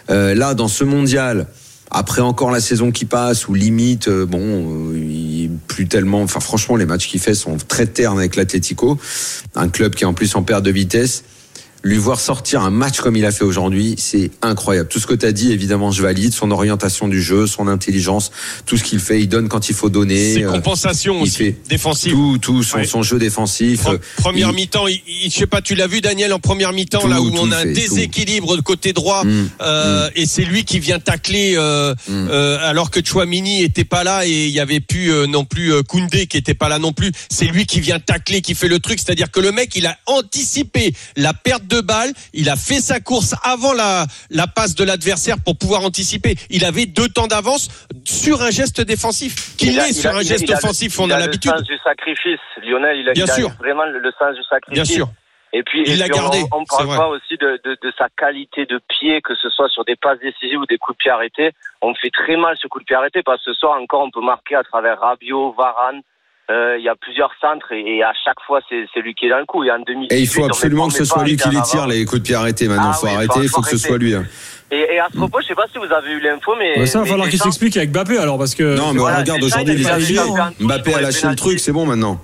euh, 0.09 0.33
là, 0.33 0.55
dans 0.55 0.67
ce 0.67 0.83
mondial, 0.83 1.47
après 1.91 2.21
encore 2.21 2.51
la 2.51 2.59
saison 2.59 2.91
qui 2.91 3.05
passe, 3.05 3.47
où 3.47 3.53
limite, 3.53 4.07
euh, 4.07 4.25
bon, 4.25 4.39
euh, 4.41 4.97
il 4.97 5.45
est 5.45 5.49
plus 5.67 5.87
tellement. 5.87 6.23
Enfin, 6.23 6.39
franchement, 6.39 6.75
les 6.75 6.85
matchs 6.85 7.07
qu'il 7.07 7.19
fait 7.19 7.35
sont 7.35 7.57
très 7.57 7.85
ternes 7.85 8.17
avec 8.17 8.35
l'Atlético, 8.35 8.97
un 9.55 9.69
club 9.69 9.93
qui 9.93 10.03
en 10.03 10.13
plus 10.13 10.35
en 10.35 10.41
perte 10.41 10.63
de 10.63 10.71
vitesse. 10.71 11.23
Lui 11.85 11.97
voir 11.97 12.19
sortir 12.19 12.61
un 12.63 12.71
match 12.71 12.99
comme 12.99 13.15
il 13.15 13.25
a 13.25 13.31
fait 13.31 13.43
aujourd'hui, 13.43 13.93
c'est 13.99 14.31
incroyable. 14.41 14.89
Tout 14.89 14.97
ce 14.99 15.05
que 15.05 15.13
tu 15.13 15.23
as 15.23 15.31
dit, 15.31 15.51
évidemment, 15.51 15.91
je 15.91 16.01
valide. 16.01 16.33
Son 16.33 16.49
orientation 16.49 17.07
du 17.07 17.21
jeu, 17.21 17.45
son 17.45 17.67
intelligence, 17.67 18.31
tout 18.65 18.75
ce 18.75 18.83
qu'il 18.83 18.97
fait, 18.99 19.21
il 19.21 19.27
donne 19.27 19.49
quand 19.49 19.69
il 19.69 19.75
faut 19.75 19.91
donner. 19.91 20.33
Ses 20.33 20.43
Euh, 20.45 20.49
compensations 20.51 21.17
il 21.19 21.21
aussi, 21.21 21.35
fait 21.37 21.55
défensives. 21.69 22.11
tout, 22.13 22.39
tout 22.41 22.63
son, 22.63 22.77
Ouais. 22.77 22.85
son 22.85 23.03
jeu 23.03 23.19
défensif. 23.19 23.83
Pre- 23.83 23.93
Euh, 23.93 23.97
Première 24.17 24.49
il- 24.49 24.55
mi-temps, 24.55 24.85
je 24.87 25.29
sais 25.29 25.45
pas, 25.45 25.61
tu 25.61 25.75
l'as 25.75 25.85
vu 25.85 26.01
Daniel 26.01 26.33
en 26.33 26.39
première 26.39 26.73
mi-temps 26.73 27.05
là 27.07 27.21
où 27.21 27.29
on 27.37 27.51
a 27.51 27.57
un 27.57 27.63
tout. 27.65 27.73
déséquilibre 27.73 28.55
de 28.57 28.61
côté 28.61 28.91
droit 28.91 29.23
Mm, 29.23 29.49
euh, 29.61 30.09
et 30.15 30.25
c'est 30.25 30.43
lui 30.43 30.65
qui 30.65 30.79
vient 30.79 30.97
tacler 30.97 31.53
euh, 31.55 31.93
euh, 32.09 32.57
alors 32.67 32.89
que 32.89 32.99
Chouamini 33.05 33.61
était 33.61 33.83
pas 33.85 34.03
là 34.03 34.25
et 34.25 34.47
il 34.47 34.51
y 34.51 34.59
avait 34.59 34.79
plus 34.79 35.11
non 35.27 35.45
plus 35.45 35.71
Koundé 35.83 36.25
qui 36.25 36.37
était 36.37 36.55
pas 36.55 36.67
là 36.67 36.79
non 36.79 36.93
plus. 36.93 37.11
C'est 37.29 37.45
lui 37.45 37.67
qui 37.67 37.79
vient 37.79 37.99
tacler, 37.99 38.41
qui 38.41 38.55
fait 38.55 38.69
le 38.69 38.79
truc, 38.79 38.97
c'est-à-dire 38.97 39.29
que 39.29 39.39
le 39.39 39.51
mec 39.51 39.75
il 39.75 39.85
a 39.85 39.95
anticipé 40.07 40.91
la 41.15 41.35
perte 41.35 41.67
de 41.67 41.75
balle, 41.82 42.12
il 42.34 42.50
a 42.50 42.55
fait 42.55 42.79
sa 42.82 43.00
course 43.00 43.36
avant 43.44 43.74
la 43.74 44.05
la 44.29 44.48
passe 44.48 44.75
de 44.75 44.84
l'adversaire 44.84 45.38
pour 45.44 45.58
pouvoir 45.58 45.84
anticiper. 45.84 46.36
Il 46.50 46.65
avait 46.65 46.86
deux 46.86 47.08
temps 47.10 47.27
d'avance 47.27 47.70
sur 48.05 48.41
un 48.41 48.51
geste 48.51 48.82
défensif. 48.82 49.55
Qu'il 49.58 49.77
est 49.79 49.94
sur 49.94 50.12
a- 50.12 50.15
un 50.17 50.22
il- 50.22 50.27
geste 50.27 50.44
il 50.44 50.51
a 50.51 50.55
le- 50.55 50.63
offensif, 50.63 50.96
il 50.98 51.01
on 51.01 51.10
a 51.10 51.15
le 51.15 51.25
l'habitude. 51.25 51.51
sens 51.51 51.63
du 51.63 51.77
sacrifice, 51.84 52.39
Lionel, 52.63 52.98
il 52.98 53.10
a, 53.10 53.13
Bien 53.13 53.27
sûr. 53.27 53.50
vraiment 53.60 53.86
le, 53.86 54.00
le 54.00 54.12
sens 54.17 54.36
du 54.36 54.44
sacrifice. 54.44 54.74
Bien 54.74 54.86
sûr. 54.86 55.08
Et 55.53 55.63
puis, 55.63 55.84
Il 55.86 56.01
et 56.01 56.03
puis 56.03 56.12
gardé, 56.12 56.44
on, 56.51 56.65
c'est 56.70 56.84
parle 56.86 56.98
pas 56.98 57.08
aussi 57.08 57.38
de, 57.39 57.62
de, 57.63 57.77
de 57.82 57.94
sa 57.98 58.08
qualité 58.17 58.65
de 58.65 58.77
pied, 58.89 59.22
que 59.22 59.34
ce 59.36 59.50
soit 59.50 59.70
sur 59.70 59.86
des 59.86 59.96
passes 59.96 60.20
décisives 60.20 60.60
ou 60.60 60.65
des 60.65 60.77
coups 60.77 60.98
de 60.98 61.03
pied 61.03 61.12
arrêtés. 61.12 61.51
On 61.82 61.94
fait 61.96 62.10
très 62.12 62.36
mal 62.36 62.58
ce 62.62 62.67
coup 62.67 62.79
de 62.79 62.84
pied 62.84 62.96
arrêté 62.96 63.22
parce 63.24 63.38
que 63.46 63.53
ce 63.53 63.60
soir 63.60 63.79
encore 63.82 64.01
on 64.01 64.12
peut 64.12 64.20
marquer 64.25 64.55
à 64.55 64.63
travers 64.63 65.00
Rabiot, 65.00 65.53
Varane. 65.58 66.01
Euh, 66.51 66.75
Il 66.77 66.83
y 66.83 66.89
a 66.89 66.95
plusieurs 66.95 67.31
centres 67.41 67.71
et, 67.71 67.81
et 67.97 68.03
à 68.03 68.13
chaque 68.23 68.39
fois 68.45 68.59
c'est 68.69 68.85
c'est 68.93 69.01
lui 69.01 69.15
qui 69.15 69.25
est 69.25 69.29
dans 69.29 69.39
le 69.39 69.45
coup. 69.45 69.63
Et 69.63 69.71
en 69.71 69.79
demi. 69.79 70.07
Et 70.11 70.19
il 70.19 70.27
faut 70.27 70.45
absolument 70.45 70.87
que 70.87 70.93
ce 70.93 71.05
soit 71.05 71.23
lui 71.23 71.37
qui 71.37 71.49
les 71.49 71.61
tire, 71.61 71.87
les 71.87 72.05
coups 72.05 72.21
de 72.21 72.25
pied 72.27 72.35
arrêtés. 72.35 72.67
Maintenant, 72.67 72.91
Ah 72.91 72.93
faut 72.93 73.07
oui, 73.07 73.13
arrêter, 73.13 73.39
il 73.41 73.49
faut 73.49 73.55
faut 73.57 73.61
que 73.63 73.69
ce 73.69 73.77
soit 73.77 73.97
lui. 73.97 74.13
hein. 74.13 74.25
Et, 74.71 74.95
et 74.95 74.99
à 74.99 75.07
ce 75.11 75.17
propos, 75.17 75.39
je 75.41 75.47
sais 75.47 75.55
pas 75.55 75.65
si 75.71 75.77
vous 75.77 75.91
avez 75.91 76.11
eu 76.11 76.19
l'info, 76.19 76.53
mais. 76.57 76.79
Ouais, 76.79 76.85
ça 76.87 76.99
va 76.99 77.03
mais 77.05 77.09
falloir 77.11 77.29
qu'il 77.29 77.39
s'explique 77.39 77.77
avec 77.77 77.91
Mbappé 77.91 78.17
alors 78.17 78.37
parce 78.37 78.53
que. 78.55 78.75
Non, 78.75 78.93
mais 78.93 78.99
voilà, 78.99 79.19
regarde, 79.19 79.43
aujourd'hui, 79.43 79.73
il 79.73 79.79
les 79.79 80.65
Mbappé 80.65 80.93
a 80.93 81.01
lâché 81.01 81.27
le 81.27 81.35
truc, 81.35 81.59
c'est 81.59 81.71
bon 81.71 81.85
maintenant. 81.85 82.19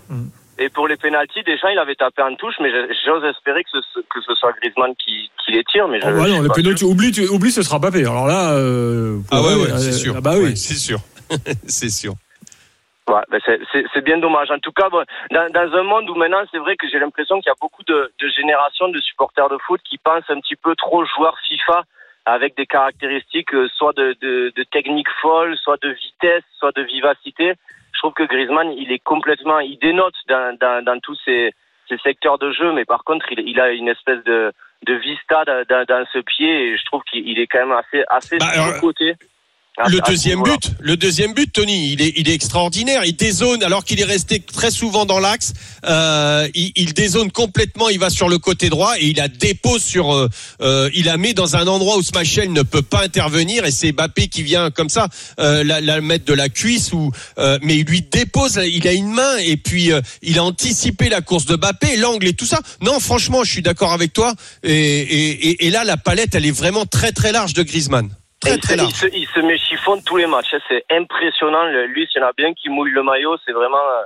Et 0.60 0.70
pour 0.70 0.88
les 0.88 0.96
pénalties, 0.98 1.42
Deschamps, 1.44 1.70
il 1.74 1.80
avait 1.80 1.96
tapé 1.96 2.22
en 2.22 2.36
touche, 2.36 2.54
mais 2.62 2.70
j'ose 3.04 3.24
espérer 3.26 3.64
que 3.64 3.70
ce, 3.72 4.00
que 4.02 4.22
ce 4.22 4.36
soit 4.36 4.52
Griezmann 4.62 4.92
qui, 5.04 5.32
qui 5.44 5.54
les 5.54 5.64
tire. 5.64 5.88
Mais 5.88 6.00
je, 6.00 6.06
Oh, 6.06 6.12
bah 6.14 6.28
non, 6.28 6.44
les 6.44 6.76
tu 6.76 6.84
oublies, 6.84 7.12
tu 7.12 7.28
oublies, 7.28 7.52
ce 7.52 7.64
sera 7.64 7.80
Mbappé. 7.80 8.02
Alors 8.02 8.28
là. 8.28 8.52
euh, 8.52 9.18
Ah 9.32 9.42
ouais, 9.42 9.56
ouais, 9.56 9.72
euh, 9.72 9.78
c'est 9.80 9.92
sûr. 9.94 10.14
Ah 10.18 10.22
bah 10.22 10.34
oui. 10.36 10.50
Ouais, 10.50 10.56
c'est 10.56 10.76
sûr. 10.76 11.00
c'est 11.66 11.90
sûr. 11.90 12.14
Ouais, 13.10 13.22
ben 13.30 13.40
c'est- 13.46 14.02
bien 14.02 14.20
dommage. 14.20 14.52
En 14.52 14.60
tout 14.60 14.72
cas, 14.72 14.90
bon, 14.90 15.04
dans, 15.32 15.50
dans 15.52 15.76
un 15.76 15.84
monde 15.84 16.10
où 16.10 16.16
maintenant, 16.16 16.44
c'est 16.52 16.60
vrai 16.60 16.76
que 16.76 16.88
j'ai 16.88 17.00
l'impression 17.00 17.40
qu'il 17.40 17.48
y 17.50 17.52
a 17.52 17.60
beaucoup 17.60 17.84
de, 17.84 18.12
de 18.20 18.28
générations 18.30 18.90
de 18.90 19.00
supporters 19.00 19.50
de 19.50 19.58
foot 19.58 19.82
qui 19.84 19.98
pensent 19.98 20.30
un 20.30 20.40
petit 20.40 20.56
peu 20.56 20.76
trop 20.76 21.04
joueurs 21.06 21.38
FIFA 21.48 21.84
avec 22.26 22.56
des 22.56 22.68
caractéristiques 22.68 23.54
euh, 23.56 23.68
soit 23.76 23.94
de, 23.94 24.16
de, 24.22 24.54
de 24.56 24.64
technique 24.64 25.10
folle, 25.22 25.58
soit 25.58 25.82
de 25.82 25.90
vitesse, 25.90 26.44
soit 26.60 26.72
de 26.76 26.84
vivacité. 26.84 27.54
Je 27.94 28.00
trouve 28.00 28.14
que 28.14 28.24
Griezmann, 28.24 28.72
il 28.72 28.92
est 28.92 29.04
complètement, 29.04 29.60
il 29.60 29.78
dénote 29.80 30.14
dans, 30.28 30.56
dans, 30.60 30.84
dans 30.84 31.00
tous 31.00 31.18
ces, 31.26 31.54
ces 31.90 31.98
secteurs 31.98 32.38
de 32.38 32.52
jeu, 32.52 32.72
mais 32.74 32.86
par 32.86 33.04
contre, 33.04 33.26
il, 33.32 33.40
il 33.48 33.60
a 33.60 33.72
une 33.72 33.90
espèce 33.90 34.24
de, 34.24 34.54
de 34.86 34.94
vista 34.94 35.44
dans, 35.46 35.86
dans, 35.86 36.06
ce 36.14 36.20
pied 36.20 36.68
et 36.70 36.78
je 36.78 36.86
trouve 36.86 37.02
qu'il 37.04 37.28
il 37.28 37.40
est 37.40 37.48
quand 37.48 37.60
même 37.66 37.72
assez, 37.72 38.04
assez 38.10 38.38
Bah, 38.38 38.46
le 38.56 38.80
côté. 38.80 39.16
À- 39.78 39.88
Le 39.90 40.00
deuxième 40.02 40.44
but, 40.44 40.72
le 40.82 40.98
deuxième 40.98 41.34
but, 41.34 41.52
Tony, 41.52 41.94
il 41.94 42.02
est, 42.02 42.14
il 42.18 42.28
est 42.30 42.34
extraordinaire. 42.34 43.04
Il 43.06 43.16
dézone 43.16 43.64
alors 43.64 43.86
qu'il 43.86 44.02
est 44.02 44.06
resté 44.06 44.42
très 44.42 44.70
souvent 44.70 45.06
dans 45.06 45.20
l'axe. 45.20 45.54
Euh, 45.86 46.48
il, 46.54 46.72
il 46.76 46.94
dézone 46.94 47.32
complètement. 47.32 47.88
Il 47.88 47.98
va 47.98 48.10
sur 48.10 48.28
le 48.28 48.38
côté 48.38 48.70
droit 48.70 48.96
et 49.00 49.08
il 49.08 49.16
la 49.18 49.30
dépose 49.30 49.82
sur. 49.82 50.14
euh, 50.14 50.28
euh, 50.62 50.90
il 50.94 51.06
la 51.06 51.16
met 51.16 51.34
dans 51.34 51.56
un 51.56 51.66
endroit 51.68 51.96
où 51.98 52.04
Smachel 52.04 52.52
ne 52.52 52.64
peut 52.64 52.82
pas 52.82 53.02
intervenir 53.04 53.66
et 53.66 53.72
c'est 53.72 53.94
Mbappé 53.94 54.28
qui 54.28 54.44
vient 54.44 54.72
comme 54.72 54.90
ça 54.90 55.08
euh, 55.40 55.64
la, 55.64 55.80
la 55.80 56.02
mettre 56.02 56.26
de 56.26 56.34
la 56.34 56.50
cuisse 56.50 56.92
ou. 56.92 57.12
euh, 57.40 57.58
mais 57.62 57.78
il 57.78 57.86
lui 57.86 58.02
dépose. 58.02 58.60
Il 58.64 58.86
a 58.90 58.92
une 58.92 59.12
main 59.12 59.38
et 59.38 59.56
puis 59.56 59.94
euh, 59.94 60.02
il 60.22 60.38
a 60.38 60.44
anticipé 60.44 61.08
la 61.08 61.22
course 61.22 61.46
de 61.46 61.56
Mbappé, 61.56 61.96
l'angle 61.96 62.28
et 62.28 62.34
tout 62.34 62.46
ça. 62.46 62.60
Non, 62.82 63.00
franchement, 63.00 63.46
je 63.46 63.52
suis 63.54 63.62
d'accord 63.62 63.94
avec 63.94 64.12
toi. 64.12 64.36
Et, 64.64 64.74
et, 64.74 65.48
et, 65.50 65.66
et 65.68 65.70
là, 65.70 65.86
la 65.86 65.96
palette, 65.96 66.36
elle 66.36 66.46
est 66.46 66.52
vraiment 66.52 66.86
très 66.86 67.14
très 67.14 67.32
large 67.32 67.54
de 67.54 67.64
Griezmann. 67.64 68.10
Très 68.42 68.56
il, 68.56 68.60
très 68.60 68.78
se, 68.78 68.84
il, 68.84 68.92
se, 68.96 69.06
il 69.14 69.28
se 69.28 69.40
met 69.40 69.58
chiffon 69.58 70.02
tous 70.06 70.18
les 70.18 70.28
matchs. 70.28 70.54
hein. 70.54 70.60
C'est 70.68 70.84
impressionnant. 70.92 71.64
Lui, 71.88 72.08
s'il 72.08 72.22
y 72.22 72.24
en 72.24 72.28
a 72.28 72.34
bien 72.36 72.54
qui 72.54 72.70
mouille 72.70 72.92
le 72.92 73.04
maillot, 73.04 73.38
c'est 73.46 73.52
vraiment, 73.52 73.78
euh, 73.78 74.04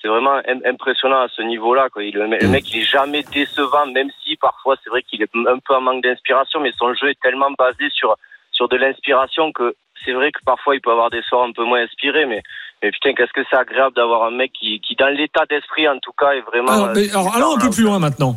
c'est 0.00 0.08
vraiment 0.08 0.36
im- 0.48 0.62
impressionnant 0.66 1.20
à 1.20 1.28
ce 1.28 1.42
niveau-là. 1.42 1.88
Le, 1.96 2.26
me- 2.26 2.38
le 2.38 2.48
mec, 2.48 2.64
il 2.72 2.80
est 2.80 2.84
jamais 2.84 3.22
décevant, 3.22 3.86
même 3.86 4.10
si 4.22 4.36
parfois 4.36 4.76
c'est 4.82 4.90
vrai 4.90 5.02
qu'il 5.02 5.22
est 5.22 5.30
un 5.48 5.58
peu 5.58 5.74
en 5.74 5.80
manque 5.80 6.02
d'inspiration, 6.02 6.60
mais 6.60 6.72
son 6.78 6.92
jeu 6.94 7.10
est 7.10 7.20
tellement 7.20 7.50
basé 7.58 7.88
sur 7.90 8.16
sur 8.52 8.68
de 8.68 8.76
l'inspiration 8.76 9.50
que 9.52 9.74
c'est 10.04 10.12
vrai 10.12 10.30
que 10.30 10.38
parfois 10.46 10.74
il 10.76 10.80
peut 10.80 10.90
avoir 10.92 11.10
des 11.10 11.22
soirs 11.22 11.42
un 11.44 11.52
peu 11.52 11.64
moins 11.64 11.82
inspirés, 11.82 12.24
mais 12.26 12.42
mais 12.82 12.90
putain, 12.90 13.14
qu'est-ce 13.14 13.32
que 13.32 13.40
c'est 13.50 13.56
agréable 13.56 13.96
d'avoir 13.96 14.24
un 14.24 14.30
mec 14.30 14.52
qui, 14.52 14.80
qui 14.80 14.94
dans 14.94 15.08
l'état 15.08 15.44
d'esprit 15.48 15.88
en 15.88 15.98
tout 15.98 16.12
cas 16.12 16.32
est 16.32 16.42
vraiment. 16.42 16.70
Alors, 16.72 16.86
euh, 16.88 16.92
mais- 16.94 17.10
alors, 17.10 17.24
super, 17.24 17.36
allons 17.36 17.56
un 17.56 17.58
peu 17.60 17.70
plus 17.70 17.82
loin 17.84 17.98
maintenant. 17.98 18.36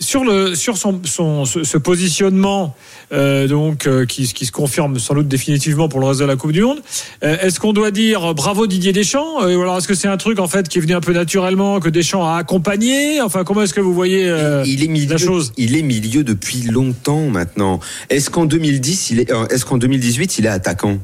Sur 0.00 0.24
le 0.24 0.54
sur 0.54 0.76
son, 0.76 1.00
son 1.04 1.44
ce, 1.44 1.64
ce 1.64 1.76
positionnement 1.76 2.76
euh, 3.12 3.48
donc 3.48 3.86
euh, 3.88 4.06
qui, 4.06 4.32
qui 4.32 4.46
se 4.46 4.52
confirme 4.52 4.98
sans 5.00 5.14
doute 5.14 5.26
définitivement 5.26 5.88
pour 5.88 5.98
le 5.98 6.06
reste 6.06 6.20
de 6.20 6.24
la 6.24 6.36
Coupe 6.36 6.52
du 6.52 6.62
Monde. 6.62 6.78
euh, 7.24 7.36
est-ce 7.40 7.58
qu'on 7.58 7.72
doit 7.72 7.90
dire 7.90 8.24
euh, 8.30 8.32
bravo 8.32 8.68
Didier 8.68 8.92
Deschamps 8.92 9.42
euh, 9.42 9.56
ou 9.56 9.62
alors 9.62 9.76
est-ce 9.78 9.88
que 9.88 9.94
c'est 9.94 10.06
un 10.06 10.16
truc 10.16 10.38
en 10.38 10.46
fait 10.46 10.68
qui 10.68 10.78
est 10.78 10.80
venu 10.80 10.94
un 10.94 11.00
peu 11.00 11.12
naturellement 11.12 11.80
que 11.80 11.88
Deschamps 11.88 12.24
a 12.24 12.36
accompagné? 12.36 13.20
Enfin 13.20 13.42
comment 13.42 13.62
est-ce 13.62 13.74
que 13.74 13.80
vous 13.80 13.92
voyez 13.92 14.28
euh, 14.28 14.62
il 14.66 14.84
est 14.84 14.88
milieu, 14.88 15.10
la 15.14 15.18
chose? 15.18 15.52
il 15.56 15.76
est 15.76 15.82
milieu 15.82 16.22
depuis 16.22 16.62
longtemps 16.62 17.26
maintenant. 17.28 17.80
Est-ce 18.08 18.30
qu'en 18.30 18.46
2010, 18.46 19.10
il 19.10 19.20
est, 19.20 19.32
euh, 19.32 19.46
est-ce 19.48 19.64
qu'en 19.64 19.78
2018, 19.78 20.38
il 20.38 20.46
est 20.46 20.48
attaquant? 20.48 20.98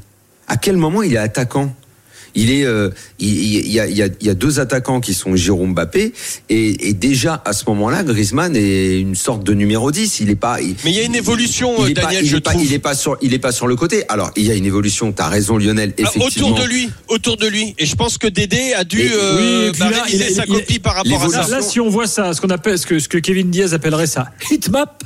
À 0.47 0.57
quel 0.57 0.77
moment 0.77 1.03
il 1.03 1.15
est 1.15 1.19
attaquant? 1.19 1.75
Il 2.35 2.50
est, 2.50 2.64
euh, 2.64 2.91
il, 3.19 3.29
il 3.67 3.73
y, 3.73 3.81
a, 3.81 3.87
il 3.87 3.97
y 3.97 4.03
a- 4.03 4.09
il 4.21 4.26
y 4.26 4.31
a 4.31 4.35
deux 4.35 4.61
attaquants 4.61 5.00
qui 5.00 5.14
sont 5.14 5.37
Jérôme 5.37 5.73
Mbappé 5.73 6.12
et, 6.49 6.88
et 6.88 6.93
déjà 6.93 7.43
à 7.45 7.53
ce 7.53 7.64
moment-là, 7.69 8.03
Griezmann 8.03 8.55
est 8.57 8.99
une 9.00 9.14
sorte 9.14 9.45
de 9.45 9.53
numéro 9.55 9.91
10. 9.91 10.21
Il 10.21 10.31
est 10.31 10.35
pas. 10.37 10.61
il- 10.61 10.75
Mais 10.85 10.91
il 10.91 10.97
y 10.97 11.00
a 11.00 11.05
une 11.05 11.14
évolution, 11.14 11.87
il 11.87 11.91
est 11.93 11.95
pas- 11.95 12.03
Daniel, 12.03 12.25
il 12.25 12.29
je 12.29 12.37
pas, 12.38 12.50
trouve. 12.50 12.64
il 12.64 12.73
est 12.73 12.79
pas 12.79 12.95
sur, 12.95 13.17
il 13.23 13.33
est 13.35 13.38
pas 13.38 13.53
sur 13.53 13.67
le 13.67 13.76
côté. 13.76 14.05
Alors 14.09 14.31
il 14.37 14.45
y 14.45 14.50
a 14.50 14.55
une 14.55 14.67
évolution. 14.67 15.12
T'as 15.12 15.29
raison, 15.29 15.57
Lionel. 15.59 15.93
Ah, 15.99 16.03
Effectivement. 16.14 16.49
autour 16.49 16.61
de 16.62 16.69
lui, 16.69 16.91
autour 17.09 17.37
de 17.37 17.47
lui. 17.47 17.75
Et 17.79 17.87
je 17.87 17.95
pense 17.97 18.19
que 18.19 18.26
Dédé 18.26 18.73
a 18.75 18.85
dû 18.85 19.00
Et- 19.00 19.11
euh, 19.12 19.71
oui, 19.71 19.79
bah, 19.79 19.91
là, 19.91 20.03
réviser 20.03 20.25
il 20.31 20.33
a- 20.33 20.35
sa 20.43 20.47
copie 20.47 20.79
par 20.79 20.95
rapport 20.97 21.23
à 21.25 21.29
ça. 21.29 21.47
Là, 21.49 21.62
si 21.62 21.81
on 21.81 21.88
voit 21.88 22.07
ça, 22.07 22.33
ce 22.35 22.41
qu'on 22.41 22.50
appelle, 22.50 22.79
ce 22.79 22.87
que, 22.87 22.99
ce 22.99 23.09
que 23.09 23.19
Kevin 23.19 23.50
Diaz 23.50 23.75
appellerait 23.75 24.07
ça 24.07 24.31
hitmap, 24.50 25.05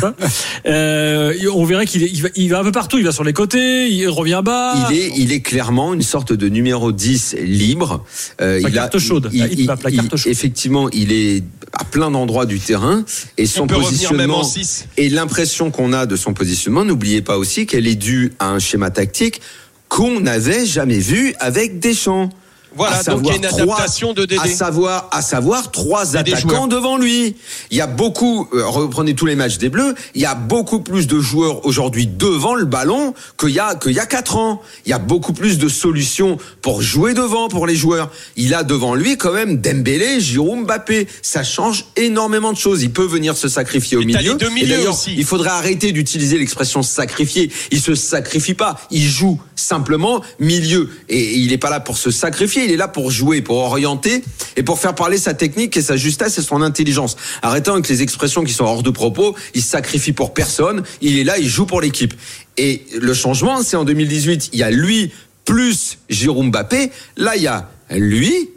pas 0.00 0.14
Euh, 0.66 1.34
on 1.54 1.64
verrait 1.64 1.86
qu'il 1.86 2.02
est- 2.02 2.10
il 2.12 2.22
va, 2.22 2.28
il 2.36 2.48
va 2.50 2.60
un 2.60 2.64
peu 2.64 2.72
partout. 2.72 2.98
Il 2.98 3.04
va 3.04 3.12
sur 3.12 3.24
les 3.24 3.32
côtés, 3.32 3.88
il 3.88 4.06
revient 4.08 4.40
bas. 4.44 4.88
Il 4.90 4.96
est, 4.96 5.12
il 5.16 5.32
est 5.32 5.40
clairement 5.40 5.94
une 5.94 6.02
sorte 6.02 6.32
de 6.32 6.48
numéro 6.48 6.69
10 6.78 7.36
libre. 7.40 8.04
Euh, 8.40 8.60
La 8.60 8.68
il 8.68 8.74
carte 8.74 8.98
chaude, 8.98 9.30
la 9.32 9.48
carte 9.90 10.16
chaude. 10.16 10.30
Effectivement, 10.32 10.88
il 10.90 11.12
est 11.12 11.42
à 11.72 11.84
plein 11.84 12.10
d'endroits 12.10 12.46
du 12.46 12.58
terrain 12.58 13.04
et 13.38 13.46
son 13.46 13.62
On 13.62 13.66
peut 13.66 13.76
revenir 13.76 14.12
même 14.12 14.30
en 14.30 14.40
positionnement 14.40 14.44
6. 14.44 14.86
et 14.96 15.08
l'impression 15.08 15.70
qu'on 15.70 15.92
a 15.92 16.06
de 16.06 16.16
son 16.16 16.34
positionnement, 16.34 16.84
n'oubliez 16.84 17.22
pas 17.22 17.38
aussi 17.38 17.66
qu'elle 17.66 17.86
est 17.86 17.94
due 17.94 18.32
à 18.38 18.50
un 18.50 18.58
schéma 18.58 18.90
tactique 18.90 19.40
qu'on 19.88 20.20
n'avait 20.20 20.64
jamais 20.66 20.98
vu 20.98 21.34
avec 21.40 21.78
Deschamps. 21.80 22.30
Voilà, 22.76 22.98
À 22.98 23.02
donc 23.02 23.20
il 23.24 23.28
y 23.28 23.30
a 23.32 23.36
une 23.36 23.42
trois- 23.42 23.62
adaptation 23.62 24.12
de 24.12 24.24
Dédé. 24.24 24.40
À 24.40 24.46
savoir, 24.48 25.08
à 25.12 25.22
savoir 25.22 25.70
trois 25.70 26.04
des 26.06 26.16
attaquants 26.16 26.48
joueurs. 26.48 26.68
devant 26.68 26.98
lui. 26.98 27.34
Il 27.70 27.76
y 27.76 27.80
a 27.80 27.86
beaucoup, 27.86 28.48
euh, 28.52 28.66
reprenez 28.66 29.14
tous 29.14 29.26
les 29.26 29.34
matchs 29.36 29.58
des 29.58 29.68
Bleus, 29.68 29.94
il 30.14 30.20
y 30.22 30.26
a 30.26 30.34
beaucoup 30.34 30.80
plus 30.80 31.06
de 31.06 31.18
joueurs 31.20 31.66
aujourd'hui 31.66 32.06
devant 32.06 32.54
le 32.54 32.64
ballon 32.64 33.14
qu'il 33.38 33.50
y 33.50 33.58
a 33.58 33.74
qu'il 33.74 33.92
y 33.92 33.98
a 33.98 34.06
quatre 34.06 34.36
ans. 34.36 34.62
Il 34.86 34.90
y 34.90 34.92
a 34.92 34.98
beaucoup 34.98 35.32
plus 35.32 35.58
de 35.58 35.68
solutions 35.68 36.38
pour 36.62 36.80
jouer 36.82 37.14
devant 37.14 37.48
pour 37.48 37.66
les 37.66 37.74
joueurs. 37.74 38.10
Il 38.36 38.54
a 38.54 38.62
devant 38.62 38.94
lui 38.94 39.16
quand 39.16 39.32
même 39.32 39.56
Dembélé, 39.60 40.20
Giroud, 40.20 40.64
Mbappé. 40.64 41.08
Ça 41.22 41.42
change 41.42 41.86
énormément 41.96 42.52
de 42.52 42.58
choses. 42.58 42.82
Il 42.82 42.92
peut 42.92 43.04
venir 43.06 43.36
se 43.36 43.48
sacrifier 43.48 43.96
au 43.96 44.00
milieu. 44.02 44.20
Et 44.20 44.66
d'ailleurs, 44.66 44.94
aussi. 44.94 45.14
il 45.16 45.24
faudrait 45.24 45.50
arrêter 45.50 45.92
d'utiliser 45.92 46.38
l'expression 46.38 46.82
sacrifier. 46.82 47.50
Il 47.70 47.80
se 47.80 47.94
sacrifie 47.94 48.54
pas. 48.54 48.80
Il 48.90 49.06
joue 49.06 49.40
simplement 49.56 50.22
milieu. 50.38 50.88
Et 51.08 51.34
il 51.36 51.48
n'est 51.50 51.58
pas 51.58 51.70
là 51.70 51.80
pour 51.80 51.98
se 51.98 52.10
sacrifier. 52.10 52.59
Il 52.64 52.72
est 52.72 52.76
là 52.76 52.88
pour 52.88 53.10
jouer, 53.10 53.42
pour 53.42 53.58
orienter 53.58 54.22
et 54.56 54.62
pour 54.62 54.78
faire 54.78 54.94
parler 54.94 55.18
sa 55.18 55.34
technique 55.34 55.76
et 55.76 55.82
sa 55.82 55.96
justesse 55.96 56.38
et 56.38 56.42
son 56.42 56.62
intelligence. 56.62 57.16
Arrêtons 57.42 57.72
avec 57.72 57.88
les 57.88 58.02
expressions 58.02 58.44
qui 58.44 58.52
sont 58.52 58.64
hors 58.64 58.82
de 58.82 58.90
propos. 58.90 59.34
Il 59.54 59.62
sacrifie 59.62 60.12
pour 60.12 60.34
personne. 60.34 60.82
Il 61.00 61.18
est 61.18 61.24
là, 61.24 61.38
il 61.38 61.48
joue 61.48 61.66
pour 61.66 61.80
l'équipe. 61.80 62.14
Et 62.56 62.84
le 63.00 63.14
changement, 63.14 63.62
c'est 63.62 63.76
en 63.76 63.84
2018. 63.84 64.50
Il 64.52 64.58
y 64.58 64.62
a 64.62 64.70
lui 64.70 65.12
plus 65.44 65.98
Jérôme 66.08 66.50
Mbappé. 66.50 66.90
Là, 67.16 67.36
il 67.36 67.42
y 67.42 67.46
a 67.46 67.68
lui 67.90 68.50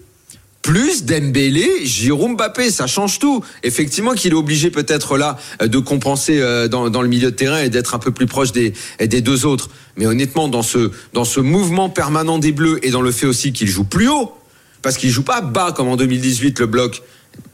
plus 0.63 1.03
Dembélé, 1.05 1.70
Giroud, 1.86 2.32
Mbappé, 2.32 2.72
ça 2.72 2.88
change 2.88 3.20
tout. 3.20 3.43
Effectivement 3.62 4.13
qu'il 4.13 4.32
est 4.32 4.36
obligé 4.36 4.72
peut-être 4.72 5.17
là 5.17 5.38
euh, 5.62 5.67
de 5.67 5.77
compenser 5.77 6.39
euh, 6.39 6.67
dans, 6.67 6.89
dans 6.89 7.01
le 7.03 7.08
milieu 7.10 7.29
de 7.29 7.36
terrain 7.36 7.60
et 7.62 7.70
d'être 7.70 7.93
un 7.93 8.00
peu 8.00 8.12
plus 8.12 8.25
proche 8.25 8.51
des, 8.53 8.74
des 9.00 9.22
deux 9.22 9.46
autres. 9.46 9.70
Mais 9.98 10.08
honnêtement, 10.08 10.48
dans 10.48 10.63
ce, 10.63 10.89
dans 11.13 11.25
ce 11.25 11.39
mouvement 11.41 11.89
permanent 11.89 12.39
des 12.39 12.51
Bleus 12.53 12.79
et 12.81 12.90
dans 12.90 13.01
le 13.01 13.11
fait 13.11 13.27
aussi 13.27 13.53
qu'il 13.53 13.68
joue 13.68 13.83
plus 13.83 14.07
haut, 14.07 14.33
parce 14.81 14.98
qu'il 14.98 15.11
joue 15.11 15.24
pas 15.24 15.42
bas 15.42 15.72
comme 15.75 15.88
en 15.90 15.98
2018 15.98 16.59
le 16.61 16.66
bloc. 16.66 17.03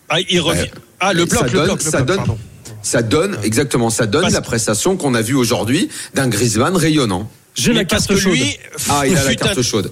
Ah, 0.08 0.18
il 0.30 0.40
revient. 0.40 0.62
Ouais. 0.62 0.72
Ah, 1.00 1.14
le 1.14 1.22
Ça 1.22 1.26
bloc, 1.42 1.44
le 1.46 1.52
donne- 1.52 1.66
bloc, 1.66 1.84
le 1.84 1.92
ça 1.92 1.98
bloc, 1.98 2.08
donne- 2.08 2.18
pardon. 2.18 2.38
Ça 2.82 3.02
donne 3.02 3.38
exactement, 3.44 3.90
ça 3.90 4.06
donne 4.06 4.22
Parce- 4.22 4.34
la 4.34 4.42
prestation 4.42 4.96
qu'on 4.98 5.14
a 5.16 5.22
vue 5.22 5.36
aujourd'hui 5.36 5.90
d'un 6.14 6.28
Griezmann 6.30 6.76
rayonnant. 6.78 7.30
J'ai 7.56 7.74
la 7.74 7.84
carte 7.84 8.16
chaude. 8.16 8.32
lui, 8.34 8.58
Ah, 8.88 9.02
il 9.06 9.18
a 9.18 9.24
la 9.24 9.36
carte 9.36 9.62
chaude. 9.64 9.92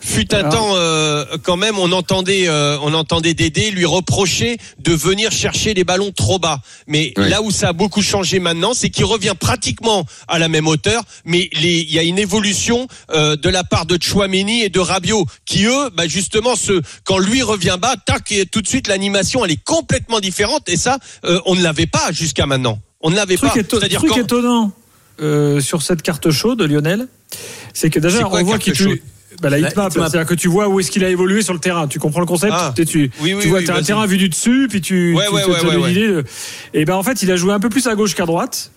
Fut 0.00 0.34
un 0.34 0.44
temps 0.48 0.72
euh, 0.76 1.24
quand 1.42 1.56
même 1.56 1.78
on 1.78 1.92
entendait 1.92 2.48
euh, 2.48 2.78
on 2.82 2.94
entendait 2.94 3.34
Dédé 3.34 3.70
lui 3.70 3.84
reprocher 3.84 4.58
de 4.78 4.92
venir 4.92 5.30
chercher 5.32 5.74
les 5.74 5.84
ballons 5.84 6.12
trop 6.12 6.38
bas. 6.38 6.60
Mais 6.86 7.12
là 7.16 7.42
où 7.42 7.50
ça 7.50 7.68
a 7.68 7.72
beaucoup 7.72 8.02
changé 8.02 8.38
maintenant 8.38 8.74
c'est 8.74 8.90
qu'il 8.90 9.04
revient 9.04 9.34
pratiquement 9.38 10.06
à 10.28 10.38
la 10.38 10.48
même 10.48 10.66
hauteur. 10.66 11.02
Mais 11.24 11.50
les- 11.52 11.80
il 11.80 11.92
y 11.92 11.98
a 11.98 12.02
une 12.02 12.18
évolution 12.18 12.86
euh, 13.10 13.36
de 13.36 13.48
la 13.48 13.64
part 13.64 13.86
de 13.86 13.98
Chouameni 14.00 14.62
et 14.62 14.68
de 14.68 14.80
Rabiot 14.80 15.26
qui 15.44 15.64
eux 15.66 15.90
bah 15.94 16.06
justement 16.06 16.56
ce 16.56 16.80
quand 17.04 17.18
lui 17.18 17.42
revient 17.42 17.76
bas 17.80 17.96
tac 18.04 18.30
et 18.32 18.46
tout 18.46 18.62
de 18.62 18.68
suite 18.68 18.88
l'animation 18.88 19.44
elle 19.44 19.50
est 19.52 19.62
complètement 19.64 20.20
différente. 20.20 20.68
Et 20.68 20.76
ça 20.76 20.98
euh, 21.24 21.40
on 21.46 21.54
ne 21.54 21.62
l'avait 21.62 21.86
pas 21.86 22.12
jusqu'à 22.12 22.46
maintenant. 22.46 22.78
On 23.00 23.10
ne 23.10 23.16
l'avait 23.16 23.36
pas. 23.36 23.48
c'est-à-dire 23.80 23.98
truc 23.98 24.10
quand 24.12 24.18
étonnant 24.20 24.72
euh, 25.20 25.60
sur 25.60 25.82
cette 25.82 26.02
carte 26.02 26.30
chaude 26.30 26.58
de 26.58 26.64
Lionel, 26.64 27.06
c'est 27.72 27.90
que 27.90 27.98
déjà 28.00 28.22
quoi, 28.24 28.40
on 28.40 28.44
voit 28.44 28.58
qu'il 28.58 28.72
bah, 29.42 29.50
la 29.50 29.58
hitmap, 29.58 29.90
hitmap. 29.92 29.92
c'est-à-dire 30.10 30.26
que 30.26 30.34
tu 30.34 30.48
vois 30.48 30.68
où 30.68 30.80
est-ce 30.80 30.90
qu'il 30.90 31.04
a 31.04 31.08
évolué 31.10 31.42
sur 31.42 31.52
le 31.54 31.60
terrain. 31.60 31.86
Tu 31.88 31.98
comprends 31.98 32.20
le 32.20 32.26
concept 32.26 32.52
Ah. 32.56 32.72
Tu, 32.76 32.84
tu, 32.86 33.10
Oui, 33.20 33.34
oui, 33.34 33.42
tu 33.42 33.48
vois, 33.48 33.58
oui, 33.58 33.64
t'as 33.64 33.76
un 33.76 33.82
terrain 33.82 34.06
vu 34.06 34.16
du 34.16 34.28
dessus, 34.28 34.66
puis 34.70 34.80
tu, 34.80 35.14
Ouais, 35.14 35.26
tu 35.28 35.34
ouais, 35.34 35.42
te- 35.42 35.50
ouais, 35.50 35.56
t'as 35.60 35.66
ouais, 35.68 35.74
une 35.74 35.80
ouais. 35.82 35.90
idée 35.92 36.08
de- 36.08 36.24
Et 36.72 36.84
ben 36.84 36.94
en 36.94 37.02
fait, 37.02 37.22
il 37.22 37.30
a 37.30 37.36
joué 37.36 37.52
un 37.52 37.60
peu 37.60 37.68
plus 37.68 37.86
à 37.86 37.94
gauche 37.94 38.14
qu'à 38.14 38.26
droite. 38.26 38.70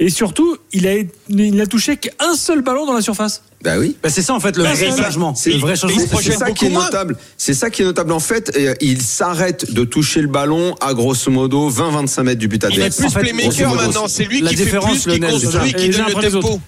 Et 0.00 0.08
surtout, 0.08 0.56
il 0.72 0.86
a, 0.88 0.92
il 1.28 1.54
n'a 1.54 1.66
touché 1.66 1.98
qu'un 1.98 2.34
seul 2.36 2.62
ballon 2.62 2.86
dans 2.86 2.94
la 2.94 3.02
surface. 3.02 3.42
Bah 3.62 3.72
oui. 3.78 3.96
Bah, 4.02 4.08
c'est 4.08 4.22
ça 4.22 4.32
en 4.32 4.40
fait 4.40 4.56
le 4.56 4.62
vrai 4.62 4.74
c'est- 4.74 4.96
changement. 4.96 5.34
C'est 5.34 5.50
le 5.50 5.58
vrai 5.58 5.76
changement. 5.76 6.00
c'est- 6.22 6.32
ça 6.32 6.52
qui 6.52 6.66
est 6.66 6.70
notable. 6.70 7.16
C'est 7.36 7.52
ça 7.52 7.68
qui 7.68 7.82
est 7.82 7.84
notable. 7.84 8.12
En 8.12 8.18
fait, 8.18 8.50
euh, 8.56 8.74
il 8.80 9.02
s'arrête 9.02 9.70
de 9.70 9.84
toucher 9.84 10.22
le 10.22 10.28
ballon 10.28 10.74
à 10.80 10.94
grosso 10.94 11.30
modo 11.30 11.68
20-25 11.68 12.22
mètres 12.24 12.38
du 12.40 12.48
but 12.48 12.62
il 12.62 12.64
est 12.80 12.82
adverse. 12.84 12.96
plus 12.96 13.06
en 13.06 13.10
fait, 13.10 13.20
playmaker 13.20 13.74
maintenant 13.74 14.08
c'est 14.08 14.24
lui 14.24 14.40
la 14.40 14.50
qui 14.50 14.56
fait 14.56 14.78
plus 14.78 15.04
qui 15.06 15.20
construit 15.20 15.70
Et 15.70 15.72
qui 15.74 15.88
donne 15.90 16.06
le 16.22 16.30
tempo 16.30 16.60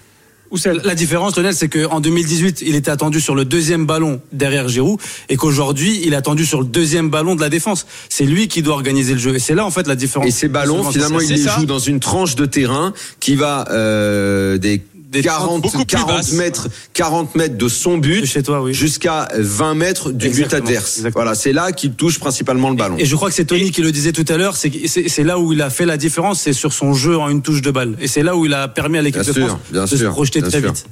La 0.83 0.95
différence, 0.95 1.37
Lionel, 1.37 1.53
c'est 1.53 1.69
qu'en 1.69 2.01
2018, 2.01 2.61
il 2.65 2.75
était 2.75 2.91
attendu 2.91 3.21
sur 3.21 3.35
le 3.35 3.45
deuxième 3.45 3.85
ballon 3.85 4.21
derrière 4.33 4.67
Giroud 4.67 4.99
et 5.29 5.37
qu'aujourd'hui, 5.37 6.01
il 6.03 6.13
est 6.13 6.17
attendu 6.17 6.45
sur 6.45 6.59
le 6.59 6.67
deuxième 6.67 7.09
ballon 7.09 7.35
de 7.35 7.41
la 7.41 7.49
défense. 7.49 7.85
C'est 8.09 8.25
lui 8.25 8.47
qui 8.49 8.61
doit 8.61 8.73
organiser 8.73 9.13
le 9.13 9.19
jeu. 9.19 9.35
Et 9.35 9.39
c'est 9.39 9.55
là, 9.55 9.65
en 9.65 9.71
fait, 9.71 9.87
la 9.87 9.95
différence. 9.95 10.27
Et 10.27 10.31
ces 10.31 10.49
ballons, 10.49 10.83
finalement, 10.83 11.21
il 11.21 11.29
les 11.29 11.37
ça. 11.37 11.55
joue 11.57 11.65
dans 11.65 11.79
une 11.79 12.01
tranche 12.01 12.35
de 12.35 12.45
terrain 12.45 12.93
qui 13.19 13.35
va 13.35 13.65
euh, 13.71 14.57
des 14.57 14.81
Des 15.11 15.21
40, 15.21 15.61
beaucoup 15.61 15.77
plus 15.77 15.85
40 15.85 16.07
basses. 16.07 16.31
mètres, 16.33 16.69
40 16.93 17.35
mètres 17.35 17.57
de 17.57 17.67
son 17.67 17.97
but 17.97 18.25
chez 18.25 18.43
toi, 18.43 18.61
oui. 18.63 18.73
jusqu'à 18.73 19.27
20 19.37 19.75
mètres 19.75 20.11
du 20.13 20.29
but 20.29 20.53
adverse. 20.53 20.97
exactement. 20.99 21.23
Voilà, 21.23 21.35
c'est 21.35 21.51
là 21.51 21.73
qu'il 21.73 21.91
touche 21.93 22.17
principalement 22.17 22.69
le 22.69 22.77
ballon. 22.77 22.95
Et 22.97 23.03
je 23.05 23.15
crois 23.17 23.27
que 23.29 23.35
c'est 23.35 23.43
Tony 23.43 23.71
qui 23.71 23.81
le 23.81 23.91
disait 23.91 24.13
tout 24.13 24.23
à 24.29 24.37
l'heure, 24.37 24.55
c'est 24.55 24.69
que- 24.69 24.87
c'est 24.87 25.09
c'est 25.09 25.23
là 25.25 25.37
où 25.37 25.51
il 25.51 25.61
a 25.61 25.69
fait 25.69 25.85
la 25.85 25.97
différence, 25.97 26.39
c'est 26.41 26.53
sur 26.53 26.71
son 26.71 26.93
jeu 26.93 27.17
en 27.17 27.27
une 27.29 27.41
touche 27.41 27.61
de 27.61 27.71
balle. 27.71 27.97
Et 27.99 28.07
c'est 28.07 28.23
là 28.23 28.37
où 28.37 28.45
il 28.45 28.53
a 28.53 28.69
permis 28.69 28.99
à 28.99 29.01
l'équipe 29.01 29.21
Bien 29.21 29.29
de 29.33 29.37
sûr, 29.37 29.47
France 29.49 29.59
bien 29.69 29.81
de 29.83 29.87
se 29.87 30.03
projeter 30.05 30.41
très 30.41 30.59
sûr. 30.61 30.71
vite. 30.71 30.85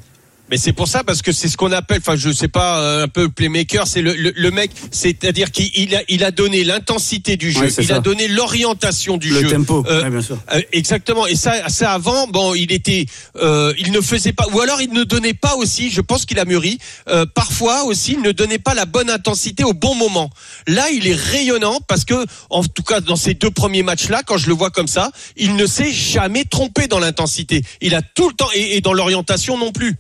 Mais 0.51 0.57
c'est 0.57 0.73
pour 0.73 0.87
ça 0.87 1.03
parce 1.03 1.21
que 1.21 1.31
c'est 1.31 1.47
ce 1.47 1.57
qu'on 1.57 1.71
appelle, 1.71 1.99
enfin 1.99 2.15
je 2.15 2.31
sais 2.31 2.47
pas, 2.47 2.79
euh, 2.81 3.03
un 3.03 3.07
peu 3.07 3.23
le 3.23 3.29
playmaker, 3.29 3.85
c'est 3.87 4.01
le, 4.01 4.13
le, 4.15 4.33
le 4.35 4.51
mec, 4.51 4.71
c'est-à-dire 4.91 5.51
qu'il 5.51 5.69
il 5.75 5.95
a, 5.95 6.01
il 6.07 6.23
a 6.23 6.31
donné 6.31 6.63
l'intensité 6.63 7.37
du 7.37 7.51
jeu, 7.51 7.61
Ouais, 7.61 7.73
il 7.79 7.91
a 7.91 7.99
donné 7.99 8.27
l'orientation 8.27 9.17
du 9.17 9.29
Le 9.29 9.41
jeu. 9.41 9.49
tempo, 9.51 9.85
Euh, 9.87 10.03
ouais, 10.03 10.09
bien 10.09 10.21
sûr. 10.21 10.37
Euh, 10.53 10.61
exactement. 10.71 11.27
Et 11.27 11.35
ça, 11.35 11.69
ça 11.69 11.91
avant, 11.93 12.27
bon, 12.27 12.55
il 12.55 12.71
était, 12.71 13.05
euh, 13.35 13.73
il 13.77 13.91
ne 13.91 14.01
faisait 14.01 14.33
pas, 14.33 14.47
ou 14.51 14.59
alors 14.59 14.81
il 14.81 14.91
ne 14.91 15.03
donnait 15.03 15.33
pas 15.33 15.55
aussi. 15.55 15.89
Je 15.91 16.01
pense 16.01 16.25
qu'il 16.25 16.39
a 16.39 16.45
mûri. 16.45 16.79
Euh, 17.09 17.25
parfois 17.27 17.83
aussi, 17.83 18.13
il 18.13 18.21
ne 18.21 18.31
donnait 18.31 18.59
pas 18.59 18.73
la 18.73 18.85
bonne 18.85 19.09
intensité 19.09 19.63
au 19.63 19.73
bon 19.73 19.93
moment. 19.95 20.29
Là, 20.67 20.89
il 20.91 21.07
est 21.07 21.15
rayonnant 21.15 21.79
parce 21.87 22.05
que, 22.05 22.25
en 22.49 22.63
tout 22.63 22.83
cas, 22.83 23.01
dans 23.01 23.15
ces 23.15 23.33
deux 23.35 23.51
premiers 23.51 23.83
matchs-là, 23.83 24.23
quand 24.25 24.37
je 24.37 24.47
le 24.47 24.53
vois 24.53 24.71
comme 24.71 24.87
ça, 24.87 25.11
il 25.37 25.55
ne 25.55 25.65
s'est 25.67 25.91
jamais 25.93 26.43
trompé 26.45 26.87
dans 26.87 26.99
l'intensité. 26.99 27.63
Il 27.81 27.93
a 27.95 28.01
tout 28.01 28.29
le 28.29 28.35
temps 28.35 28.49
et, 28.55 28.77
et 28.77 28.81
dans 28.81 28.93
l'orientation 28.93 29.57
non 29.57 29.71
plus. 29.71 29.95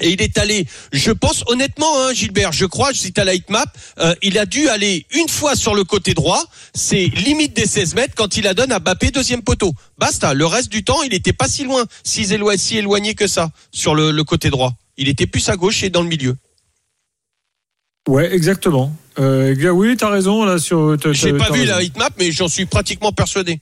Et 0.00 0.10
il 0.10 0.22
est 0.22 0.38
allé, 0.38 0.66
je 0.92 1.10
pense 1.10 1.44
honnêtement, 1.46 2.00
hein, 2.00 2.12
Gilbert, 2.14 2.52
je 2.52 2.64
crois, 2.66 2.92
je 2.92 2.98
cite 2.98 3.18
à 3.18 3.24
la 3.24 3.34
hitmap, 3.34 3.68
euh, 3.98 4.14
il 4.22 4.38
a 4.38 4.46
dû 4.46 4.68
aller 4.68 5.06
une 5.14 5.28
fois 5.28 5.54
sur 5.54 5.74
le 5.74 5.84
côté 5.84 6.14
droit, 6.14 6.42
c'est 6.74 7.06
limite 7.06 7.54
des 7.54 7.66
16 7.66 7.94
mètres 7.94 8.14
quand 8.16 8.36
il 8.36 8.44
la 8.44 8.54
donne 8.54 8.72
à 8.72 8.78
Bappé 8.78 9.10
deuxième 9.10 9.42
poteau. 9.42 9.74
Basta, 9.98 10.34
le 10.34 10.46
reste 10.46 10.70
du 10.70 10.84
temps, 10.84 11.02
il 11.02 11.10
n'était 11.10 11.32
pas 11.32 11.48
si 11.48 11.64
loin, 11.64 11.84
si, 12.02 12.22
éloigné, 12.32 12.58
si 12.58 12.78
éloigné 12.78 13.14
que 13.14 13.26
ça 13.26 13.50
sur 13.72 13.94
le, 13.94 14.10
le 14.10 14.24
côté 14.24 14.50
droit. 14.50 14.72
Il 14.96 15.08
était 15.08 15.26
plus 15.26 15.48
à 15.48 15.56
gauche 15.56 15.82
et 15.82 15.90
dans 15.90 16.02
le 16.02 16.08
milieu. 16.08 16.36
Ouais, 18.08 18.32
exactement. 18.34 18.94
Euh, 19.18 19.54
oui, 19.70 19.96
t'as 19.96 20.08
raison 20.08 20.44
là 20.44 20.58
sur. 20.58 20.96
J'ai 21.12 21.32
pas 21.32 21.50
vu 21.50 21.60
raison. 21.60 21.72
la 21.72 21.82
heatmap, 21.82 22.14
mais 22.18 22.32
j'en 22.32 22.48
suis 22.48 22.64
pratiquement 22.64 23.12
persuadé. 23.12 23.60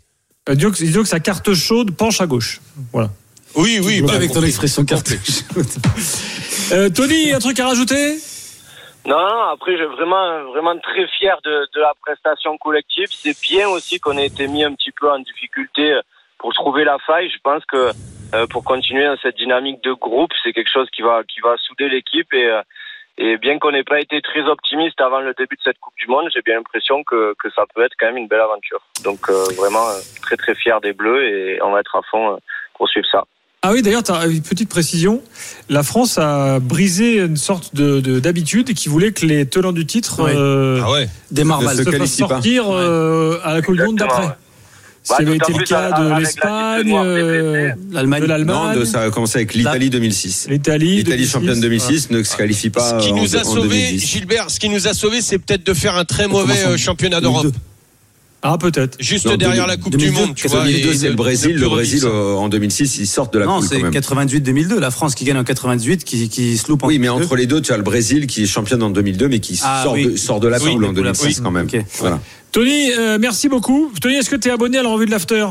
Euh, 0.48 0.54
disons 0.54 0.70
que, 0.70 0.76
disons 0.76 1.02
que 1.02 1.08
sa 1.08 1.20
carte 1.20 1.52
chaude 1.54 1.90
penche 1.90 2.20
à 2.20 2.26
gauche. 2.26 2.60
Voilà. 2.92 3.10
Oui, 3.58 3.80
oui. 3.82 4.02
bah, 4.02 4.14
avec 4.14 4.30
ton 4.30 4.42
expression 4.42 4.84
carte. 4.84 5.10
Euh, 6.70 6.88
Tony, 6.90 7.32
un 7.32 7.38
truc 7.38 7.58
à 7.60 7.66
rajouter? 7.66 8.18
Non, 9.04 9.18
non, 9.18 9.42
après, 9.52 9.76
j'ai 9.76 9.86
vraiment, 9.86 10.44
vraiment 10.52 10.78
très 10.78 11.06
fier 11.18 11.36
de, 11.44 11.66
de 11.74 11.80
la 11.80 11.92
prestation 12.00 12.56
collective. 12.58 13.08
C'est 13.10 13.36
bien 13.40 13.68
aussi 13.68 13.98
qu'on 13.98 14.16
ait 14.16 14.26
été 14.26 14.46
mis 14.46 14.62
un 14.64 14.74
petit 14.74 14.92
peu 14.92 15.10
en 15.10 15.18
difficulté 15.18 15.98
pour 16.38 16.52
trouver 16.54 16.84
la 16.84 16.98
faille. 17.06 17.30
Je 17.30 17.38
pense 17.42 17.64
que 17.64 17.90
euh, 18.34 18.46
pour 18.46 18.62
continuer 18.64 19.06
dans 19.06 19.16
cette 19.22 19.36
dynamique 19.36 19.82
de 19.82 19.92
groupe, 19.92 20.30
c'est 20.42 20.52
quelque 20.52 20.70
chose 20.70 20.88
qui 20.94 21.02
va, 21.02 21.22
qui 21.24 21.40
va 21.40 21.56
souder 21.56 21.88
l'équipe 21.88 22.32
et, 22.34 22.46
euh, 22.46 22.62
et 23.16 23.36
bien 23.38 23.58
qu'on 23.58 23.72
n'ait 23.72 23.82
pas 23.82 24.00
été 24.00 24.20
très 24.20 24.42
optimiste 24.42 25.00
avant 25.00 25.20
le 25.20 25.34
début 25.34 25.56
de 25.56 25.62
cette 25.64 25.78
Coupe 25.78 25.96
du 25.98 26.06
Monde, 26.06 26.28
j'ai 26.32 26.42
bien 26.42 26.54
l'impression 26.54 27.02
que, 27.02 27.34
que 27.38 27.50
ça 27.50 27.64
peut 27.74 27.82
être 27.82 27.94
quand 27.98 28.06
même 28.06 28.18
une 28.18 28.28
belle 28.28 28.40
aventure. 28.40 28.82
Donc 29.02 29.28
euh, 29.28 29.44
vraiment 29.56 29.88
euh, 29.88 29.98
très 30.22 30.36
très 30.36 30.54
fier 30.54 30.80
des 30.80 30.92
Bleus 30.92 31.24
et 31.24 31.62
on 31.62 31.72
va 31.72 31.80
être 31.80 31.96
à 31.96 32.02
fond 32.02 32.34
euh, 32.34 32.36
pour 32.74 32.88
suivre 32.88 33.08
ça. 33.10 33.24
Ah 33.62 33.72
oui, 33.72 33.82
d'ailleurs, 33.82 34.04
t'as 34.04 34.28
une 34.28 34.40
petite 34.40 34.68
précision. 34.68 35.20
La 35.68 35.82
France 35.82 36.16
a 36.16 36.60
brisé 36.60 37.16
une 37.18 37.36
sorte 37.36 37.74
de 37.74 37.98
de- 38.00 38.20
d'habitude 38.20 38.72
qui 38.72 38.88
voulait 38.88 39.10
que 39.10 39.26
les 39.26 39.46
tenants 39.46 39.72
du 39.72 39.84
titre 39.84 40.20
Oui. 40.24 40.30
euh, 40.32 40.80
Ah 40.84 40.92
ouais. 40.92 41.08
Démarre 41.32 41.60
Ne 41.60 41.64
mal. 41.66 41.76
se 41.76 41.82
se 41.82 41.90
fassent 41.90 42.12
sortir 42.14 42.66
euh, 42.70 43.40
à 43.42 43.54
la 43.54 43.62
Coupe 43.62 43.74
du 43.76 43.82
Monde 43.82 43.96
d'après. 43.98 44.28
qui 45.02 45.10
Bah, 45.10 45.16
avait 45.18 45.36
été 45.36 45.52
le 45.54 45.64
cas 45.64 45.90
de 46.00 46.20
l'Espagne, 46.20 46.92
euh. 46.94 47.72
L'Allemagne. 47.90 48.20
de 48.22 48.26
Non, 48.26 48.32
l'Allemagne, 48.32 48.78
de- 48.78 48.84
ça 48.84 49.00
a 49.02 49.10
commencé 49.10 49.38
avec 49.38 49.54
l'Italie 49.54 49.90
2006. 49.90 50.46
l'Italie. 50.48 50.96
L'Italie 50.98 51.04
2006. 51.16 51.30
championne 51.32 51.60
2006 51.60 52.10
ne 52.10 52.22
se 52.22 52.36
qualifie 52.36 52.70
pas 52.70 53.00
Ce 53.00 53.04
qui 53.06 53.12
en, 53.12 53.16
nous 53.16 53.34
a 53.36 53.42
sauvé, 53.42 53.68
2010. 53.88 54.06
Gilbert, 54.06 54.50
ce 54.50 54.60
qui 54.60 54.68
nous 54.68 54.86
a 54.86 54.94
sauvé, 54.94 55.20
c'est 55.20 55.38
peut-être 55.38 55.66
de 55.66 55.74
faire 55.74 55.96
un 55.96 56.04
très 56.04 56.28
mauvais 56.28 56.64
euh, 56.64 56.76
championnat 56.76 57.20
d'Europe. 57.20 57.46
2002. 58.42 58.54
Ah, 58.54 58.56
peut-être. 58.58 58.96
Juste 59.00 59.26
Non, 59.26 59.36
derrière 59.36 59.66
2000, 59.66 59.76
la 59.76 59.82
Coupe 59.82 59.92
2002, 59.92 60.10
du 60.14 60.20
Monde, 60.26 60.34
tu 60.36 60.48
vois. 60.48 60.64
2002, 60.64 60.88
et 60.90 60.94
c'est 60.96 61.08
le 61.08 61.14
Brésil. 61.14 61.56
Le 61.56 61.68
Brésil, 61.68 62.02
euh, 62.04 62.34
en 62.34 62.48
2006, 62.48 62.98
ils 62.98 63.06
sortent 63.06 63.32
de 63.34 63.38
la 63.40 63.46
Non, 63.46 63.58
poule 63.60 63.68
quand 63.68 63.74
c'est 63.74 63.82
même. 63.82 63.92
98-2002. 63.92 64.78
La 64.78 64.90
France 64.90 65.14
qui 65.14 65.24
gagne 65.24 65.38
en 65.38 65.44
98, 65.44 66.04
qui, 66.04 66.28
qui 66.28 66.56
se 66.56 66.68
loupe 66.68 66.84
en 66.84 66.86
Oui, 66.86 66.98
mais 66.98 67.06
2002. 67.08 67.24
entre 67.24 67.36
les 67.36 67.46
deux, 67.46 67.60
tu 67.60 67.72
as 67.72 67.76
le 67.76 67.82
Brésil 67.82 68.26
qui 68.26 68.44
est 68.44 68.46
championne 68.46 68.82
en 68.82 68.90
2002, 68.90 69.28
mais 69.28 69.40
qui 69.40 69.58
Ah, 69.64 69.82
sort, 69.84 69.94
oui. 69.94 70.06
de, 70.12 70.16
sort 70.16 70.40
de 70.40 70.48
la 70.48 70.58
Oui, 70.58 70.72
poule 70.72 70.84
en 70.84 70.88
pour 70.94 71.04
la 71.04 71.12
2006 71.12 71.34
poule. 71.36 71.44
quand 71.44 71.50
même. 71.50 71.68
Voilà. 71.98 72.20
Tony, 72.52 72.92
euh, 72.96 73.18
merci 73.20 73.48
beaucoup. 73.48 73.92
Tony, 74.00 74.14
est-ce 74.16 74.30
que 74.30 74.36
tu 74.36 74.48
es 74.48 74.50
abonné 74.52 74.78
à 74.78 74.82
la 74.82 74.88
revue 74.88 75.06
de 75.06 75.10
l'After? 75.10 75.46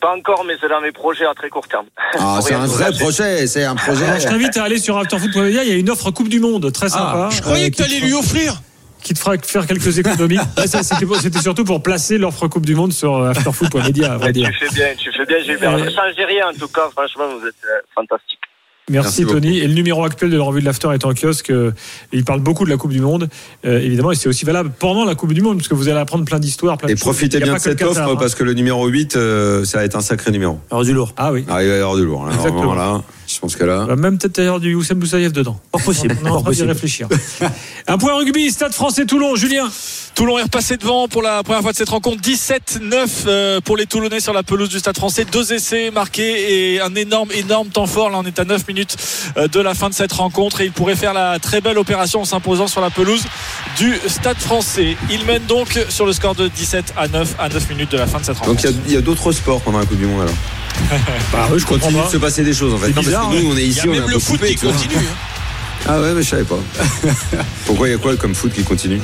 Pas 0.00 0.14
encore, 0.16 0.44
mais 0.46 0.54
c'est 0.60 0.68
dans 0.68 0.80
mes 0.80 0.92
projets 0.92 1.24
à 1.26 1.34
très 1.34 1.48
court 1.48 1.66
terme. 1.68 1.86
Ah, 2.18 2.38
c'est 2.46 2.54
un 2.54 2.66
vrai 2.66 2.92
projet, 2.92 3.46
c'est 3.46 3.64
un 3.64 3.74
projet. 3.74 4.04
Alors, 4.04 4.20
je 4.20 4.26
t'invite 4.26 4.56
à 4.56 4.64
aller 4.64 4.78
sur 4.78 4.96
afterfoot.media. 4.96 5.64
Il 5.64 5.68
y 5.70 5.72
a 5.72 5.76
une 5.76 5.90
offre 5.90 6.10
Coupe 6.10 6.28
du 6.28 6.40
Monde 6.40 6.70
très 6.72 6.88
sympa. 6.88 7.28
Je 7.32 7.40
croyais 7.40 7.66
euh, 7.66 7.70
que 7.70 7.76
t'allais 7.76 7.96
fera- 7.96 8.06
lui 8.06 8.14
offrir. 8.14 8.62
Qui 9.02 9.14
te 9.14 9.18
fera 9.18 9.36
faire 9.38 9.66
quelques 9.66 9.98
économies. 9.98 10.38
Ça, 10.66 10.82
C'était 10.82 11.06
pour- 11.06 11.16
c'était 11.16 11.40
surtout 11.40 11.64
pour 11.64 11.82
placer 11.82 12.18
l'offre 12.18 12.46
Coupe 12.48 12.66
du 12.66 12.74
Monde 12.74 12.92
sur 12.92 13.16
euh, 13.16 13.30
afterfoot.media, 13.30 14.12
à 14.12 14.16
vrai 14.18 14.32
dire. 14.32 14.50
Tu 14.58 14.66
fais 14.66 14.74
bien, 14.74 14.86
tu 14.96 15.10
fais 15.12 15.26
bien, 15.26 15.38
Gilbert. 15.44 15.74
Ouais. 15.74 15.82
Ne 15.84 15.90
changez 15.90 16.24
rien, 16.24 16.48
en 16.48 16.52
tout 16.58 16.68
cas. 16.68 16.88
Franchement, 16.92 17.24
vous 17.40 17.46
êtes 17.46 17.54
euh, 17.64 17.80
fantastique. 17.94 18.38
Merci, 18.90 19.06
Merci 19.20 19.24
beaucoup. 19.24 19.34
Tony. 19.40 19.58
Et 19.58 19.68
le 19.68 19.74
numéro 19.74 20.04
actuel 20.04 20.30
de 20.30 20.36
la 20.36 20.42
revue 20.42 20.60
de 20.60 20.64
l'After 20.66 20.88
est 20.92 21.04
en 21.04 21.14
kiosque. 21.14 21.50
euh, 21.50 21.70
il 22.12 22.24
parle 22.24 22.40
beaucoup 22.40 22.64
de 22.64 22.70
la 22.70 22.76
Coupe 22.76 22.90
du 22.90 23.00
Monde, 23.00 23.28
euh, 23.64 23.78
évidemment. 23.78 24.10
Et 24.10 24.16
c'est 24.16 24.28
aussi 24.28 24.44
valable 24.44 24.72
pendant 24.76 25.04
la 25.04 25.14
Coupe 25.14 25.32
du 25.32 25.40
Monde, 25.40 25.58
parce 25.58 25.68
que 25.68 25.74
vous 25.74 25.88
allez 25.88 26.00
apprendre 26.00 26.24
plein 26.24 26.40
d'histoires. 26.40 26.76
plein 26.78 26.88
Et 26.88 26.94
de 26.94 26.98
profitez 27.00 27.38
bien 27.38 27.54
de 27.54 27.58
cette 27.58 27.80
offre 27.80 27.94
Qatar, 27.94 28.10
hein. 28.10 28.16
parce 28.18 28.34
que 28.34 28.42
le 28.42 28.54
numéro 28.54 28.86
8, 28.88 29.14
euh, 29.16 29.64
ça 29.64 29.78
va 29.78 29.84
être 29.84 29.94
un 29.96 30.00
sacré 30.00 30.32
numéro. 30.32 30.58
Alors 30.70 30.84
du 30.84 30.92
lourd. 30.92 31.12
Ah 31.16 31.32
oui. 31.32 31.44
Ah, 31.48 31.62
il 31.62 31.68
va 31.68 31.74
y 31.76 31.78
avoir 31.78 31.94
du 31.96 32.04
lourd. 32.04 32.26
Là. 32.26 32.32
Exactement. 32.34 32.74
Vraiment, 32.74 32.94
là, 32.96 33.02
je 33.34 33.40
pense 33.40 33.56
que 33.56 33.64
là. 33.64 33.84
Va 33.84 33.96
même 33.96 34.18
peut-être 34.18 34.38
avoir 34.40 34.60
du 34.60 34.74
Houssem 34.74 34.98
Boussaïef 34.98 35.32
dedans. 35.32 35.58
Fort 35.72 35.82
possible. 35.82 36.16
On 36.22 36.26
est 36.26 36.28
en 36.28 36.32
train 36.32 36.38
d'y 36.40 36.44
possible. 36.44 36.68
réfléchir. 36.68 37.08
Un 37.88 37.98
point 37.98 38.14
rugby, 38.16 38.50
Stade 38.50 38.72
français 38.72 39.04
Toulon, 39.06 39.34
Julien. 39.36 39.68
Toulon 40.14 40.38
est 40.38 40.42
repassé 40.42 40.76
devant 40.76 41.08
pour 41.08 41.22
la 41.22 41.42
première 41.42 41.62
fois 41.62 41.72
de 41.72 41.76
cette 41.76 41.88
rencontre. 41.88 42.20
17-9 42.22 43.08
euh, 43.26 43.60
pour 43.60 43.76
les 43.76 43.86
Toulonnais 43.86 44.20
sur 44.20 44.32
la 44.32 44.42
pelouse 44.42 44.68
du 44.68 44.78
Stade 44.78 44.96
français. 44.96 45.24
Deux 45.24 45.52
essais 45.52 45.90
marqués 45.90 46.74
et 46.74 46.80
un 46.80 46.94
énorme, 46.94 47.30
énorme 47.32 47.68
temps 47.68 47.86
fort. 47.86 48.10
Là, 48.10 48.18
on 48.18 48.24
est 48.24 48.38
à 48.38 48.44
9 48.44 48.68
minutes 48.68 48.96
euh, 49.36 49.48
de 49.48 49.60
la 49.60 49.74
fin 49.74 49.88
de 49.88 49.94
cette 49.94 50.12
rencontre 50.12 50.60
et 50.60 50.66
il 50.66 50.72
pourrait 50.72 50.96
faire 50.96 51.14
la 51.14 51.38
très 51.38 51.60
belle 51.60 51.78
opération 51.78 52.20
en 52.20 52.24
s'imposant 52.24 52.66
sur 52.66 52.80
la 52.80 52.90
pelouse 52.90 53.22
du 53.78 53.94
Stade 54.06 54.38
français. 54.38 54.96
Il 55.10 55.24
mène 55.24 55.44
donc 55.46 55.78
sur 55.88 56.06
le 56.06 56.12
score 56.12 56.34
de 56.34 56.48
17 56.48 56.94
à 56.96 57.08
9 57.08 57.34
à 57.38 57.48
9 57.48 57.70
minutes 57.70 57.92
de 57.92 57.98
la 57.98 58.06
fin 58.06 58.18
de 58.20 58.24
cette 58.24 58.36
Donc 58.36 58.46
rencontre. 58.46 58.64
il 58.64 58.70
y 58.70 58.74
a- 58.74 58.76
il 58.88 58.92
y 58.94 58.96
a, 58.96 59.00
d'autres 59.00 59.32
sports 59.32 59.60
pendant 59.62 59.78
la 59.78 59.86
Coupe 59.86 59.98
du 59.98 60.06
Monde 60.06 60.22
alors. 60.22 60.34
Bah 61.32 61.48
je 61.54 61.64
comprends 61.64 61.86
Continue 61.86 62.00
pas. 62.00 62.06
de 62.06 62.12
se 62.12 62.16
passer 62.16 62.42
des 62.44 62.54
choses 62.54 62.72
en 62.74 62.78
fait. 62.78 62.86
C'est 62.88 62.92
parce 62.94 63.06
bizarre, 63.30 63.42
nous, 63.44 63.52
on 63.52 63.56
est 63.56 63.60
Il 63.62 63.66
y 63.66 63.70
ici, 63.70 63.80
a 63.80 63.82
on 63.82 63.86
est 63.86 63.94
même 63.94 64.02
un 64.04 64.06
le 64.06 64.12
peu 64.14 64.18
foot 64.20 64.36
coupé, 64.38 64.48
qui 64.50 64.56
tu 64.56 64.66
vois. 64.66 64.74
continue. 64.74 64.96
hein. 64.96 65.16
Ah 65.88 66.00
ouais, 66.00 66.12
mais 66.14 66.22
je 66.22 66.28
savais 66.28 66.44
pas. 66.44 66.58
Pourquoi 67.66 67.88
il 67.88 67.90
y 67.90 67.94
a 67.94 67.98
quoi 67.98 68.14
comme 68.16 68.34
foot 68.36 68.52
qui 68.52 68.62
continue 68.62 69.00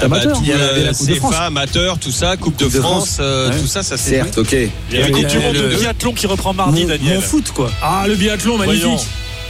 Ah 0.00 0.06
bah, 0.06 0.16
Amateur. 0.16 0.36
tout, 0.38 0.42
Il 0.44 0.48
y 0.48 0.52
a 0.52 0.58
la- 0.58 0.62
euh, 0.64 0.84
la 0.84 0.92
Coupe 0.92 1.06
de 1.08 1.12
CFA, 1.14 1.20
France. 1.20 1.34
amateur, 1.40 1.98
tout 1.98 2.12
ça, 2.12 2.36
Coupe 2.36 2.56
de 2.56 2.64
Coupe 2.66 2.72
de 2.74 2.80
France, 2.80 2.92
France. 3.06 3.16
euh, 3.20 3.50
Ouais. 3.50 3.58
tout 3.60 3.66
ça, 3.66 3.82
ça 3.82 3.96
c'est. 3.96 4.10
Certes, 4.10 4.38
ok. 4.38 4.52
Il 4.52 4.96
y 4.96 5.02
a 5.02 5.08
la 5.08 5.10
Coupe 5.10 5.24
a 5.24 5.28
du 5.28 5.38
Monde 5.40 5.54
le- 5.56 5.68
de 5.70 5.76
biathlon 5.76 6.12
qui 6.12 6.26
reprend 6.28 6.54
mardi, 6.54 6.82
Mon, 6.82 6.88
Daniel. 6.88 7.16
mon 7.16 7.20
foot, 7.20 7.50
quoi. 7.52 7.68
Ah, 7.82 8.04
le 8.06 8.14
biathlon, 8.14 8.58
magnifique. 8.58 8.82
Voyons. 8.84 9.00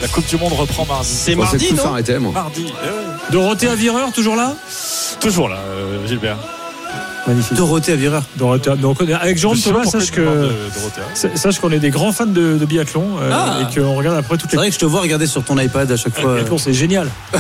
La 0.01 0.09
Coupe 0.09 0.27
du 0.27 0.37
Monde 0.39 0.55
reprend 0.55 0.87
mardi. 0.87 1.07
C'est 1.11 1.33
Je 1.33 1.37
pensais 1.37 1.51
mardi, 1.53 1.65
que 1.67 1.71
tout 1.71 1.77
non 1.77 1.83
s'arrêtait, 1.83 2.19
moi. 2.19 2.33
Mardi. 2.33 2.65
eh 2.67 2.87
ouais. 2.87 2.93
Dorothée 3.31 3.69
Avireur, 3.69 4.11
toujours 4.13 4.37
là? 4.37 4.55
Toujours 5.21 5.51
là, 5.51 5.59
euh, 5.69 6.07
Gilbert. 6.09 6.39
Magnifique. 7.27 7.57
Dorothée 7.57 7.93
Avireur. 7.93 8.23
Dorothée, 8.37 8.71
donc, 8.77 9.01
avec 9.01 9.41
pas 9.41 9.49
Thomas, 9.63 9.85
sache 9.85 10.11
que. 10.11 10.21
de- 10.21 10.51
sa- 11.15 11.35
Sache 11.37 11.59
qu'on 11.59 11.71
est 11.73 11.79
des 11.79 11.91
grands 11.91 12.13
fans 12.13 12.27
de, 12.27 12.59
de 12.59 12.65
biathlon 12.67 13.17
euh, 13.21 13.31
Ah. 13.33 13.61
et 13.63 13.75
qu'on 13.81 13.95
regarde 13.95 14.17
après 14.19 14.37
toutes 14.37 14.51
C'est 14.51 14.57
les 14.57 14.59
vrai 14.59 14.69
que 14.69 14.75
je 14.75 14.79
te 14.81 14.85
vois 14.85 15.01
regarder 15.01 15.27
sur 15.27 15.43
ton 15.43 15.59
iPad 15.59 15.91
à 15.91 15.97
chaque 15.97 16.15
fois. 16.19 16.31
Le 16.33 16.37
biathlon, 16.41 16.59
c'est 16.59 16.75
génial. 16.75 17.09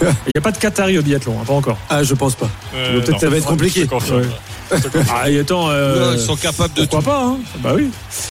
Il 0.00 0.06
n'y 0.06 0.38
a 0.38 0.40
pas 0.40 0.52
de 0.52 0.58
Qatari 0.58 0.96
au 0.98 1.02
biathlon, 1.02 1.36
hein, 1.40 1.44
pas 1.46 1.52
encore. 1.54 1.76
Ah, 1.90 2.02
je 2.02 2.14
pense 2.14 2.34
pas. 2.34 2.48
Euh, 2.74 2.94
peut-être 3.00 3.10
non, 3.12 3.18
ça 3.18 3.28
va 3.28 3.36
être 3.36 3.46
compliqué. 3.46 3.82
Ouais. 3.90 4.22
Ah, 5.10 5.30
et 5.30 5.38
attends, 5.40 5.70
euh, 5.70 6.10
Non, 6.10 6.12
Ils 6.12 6.20
sont 6.20 6.36
capables 6.36 6.74
de 6.74 6.82
pourquoi 6.84 6.98
tout. 7.00 7.06
pas 7.06 7.22
hein 7.24 7.36
Bah 7.60 7.72
oui. 7.74 7.88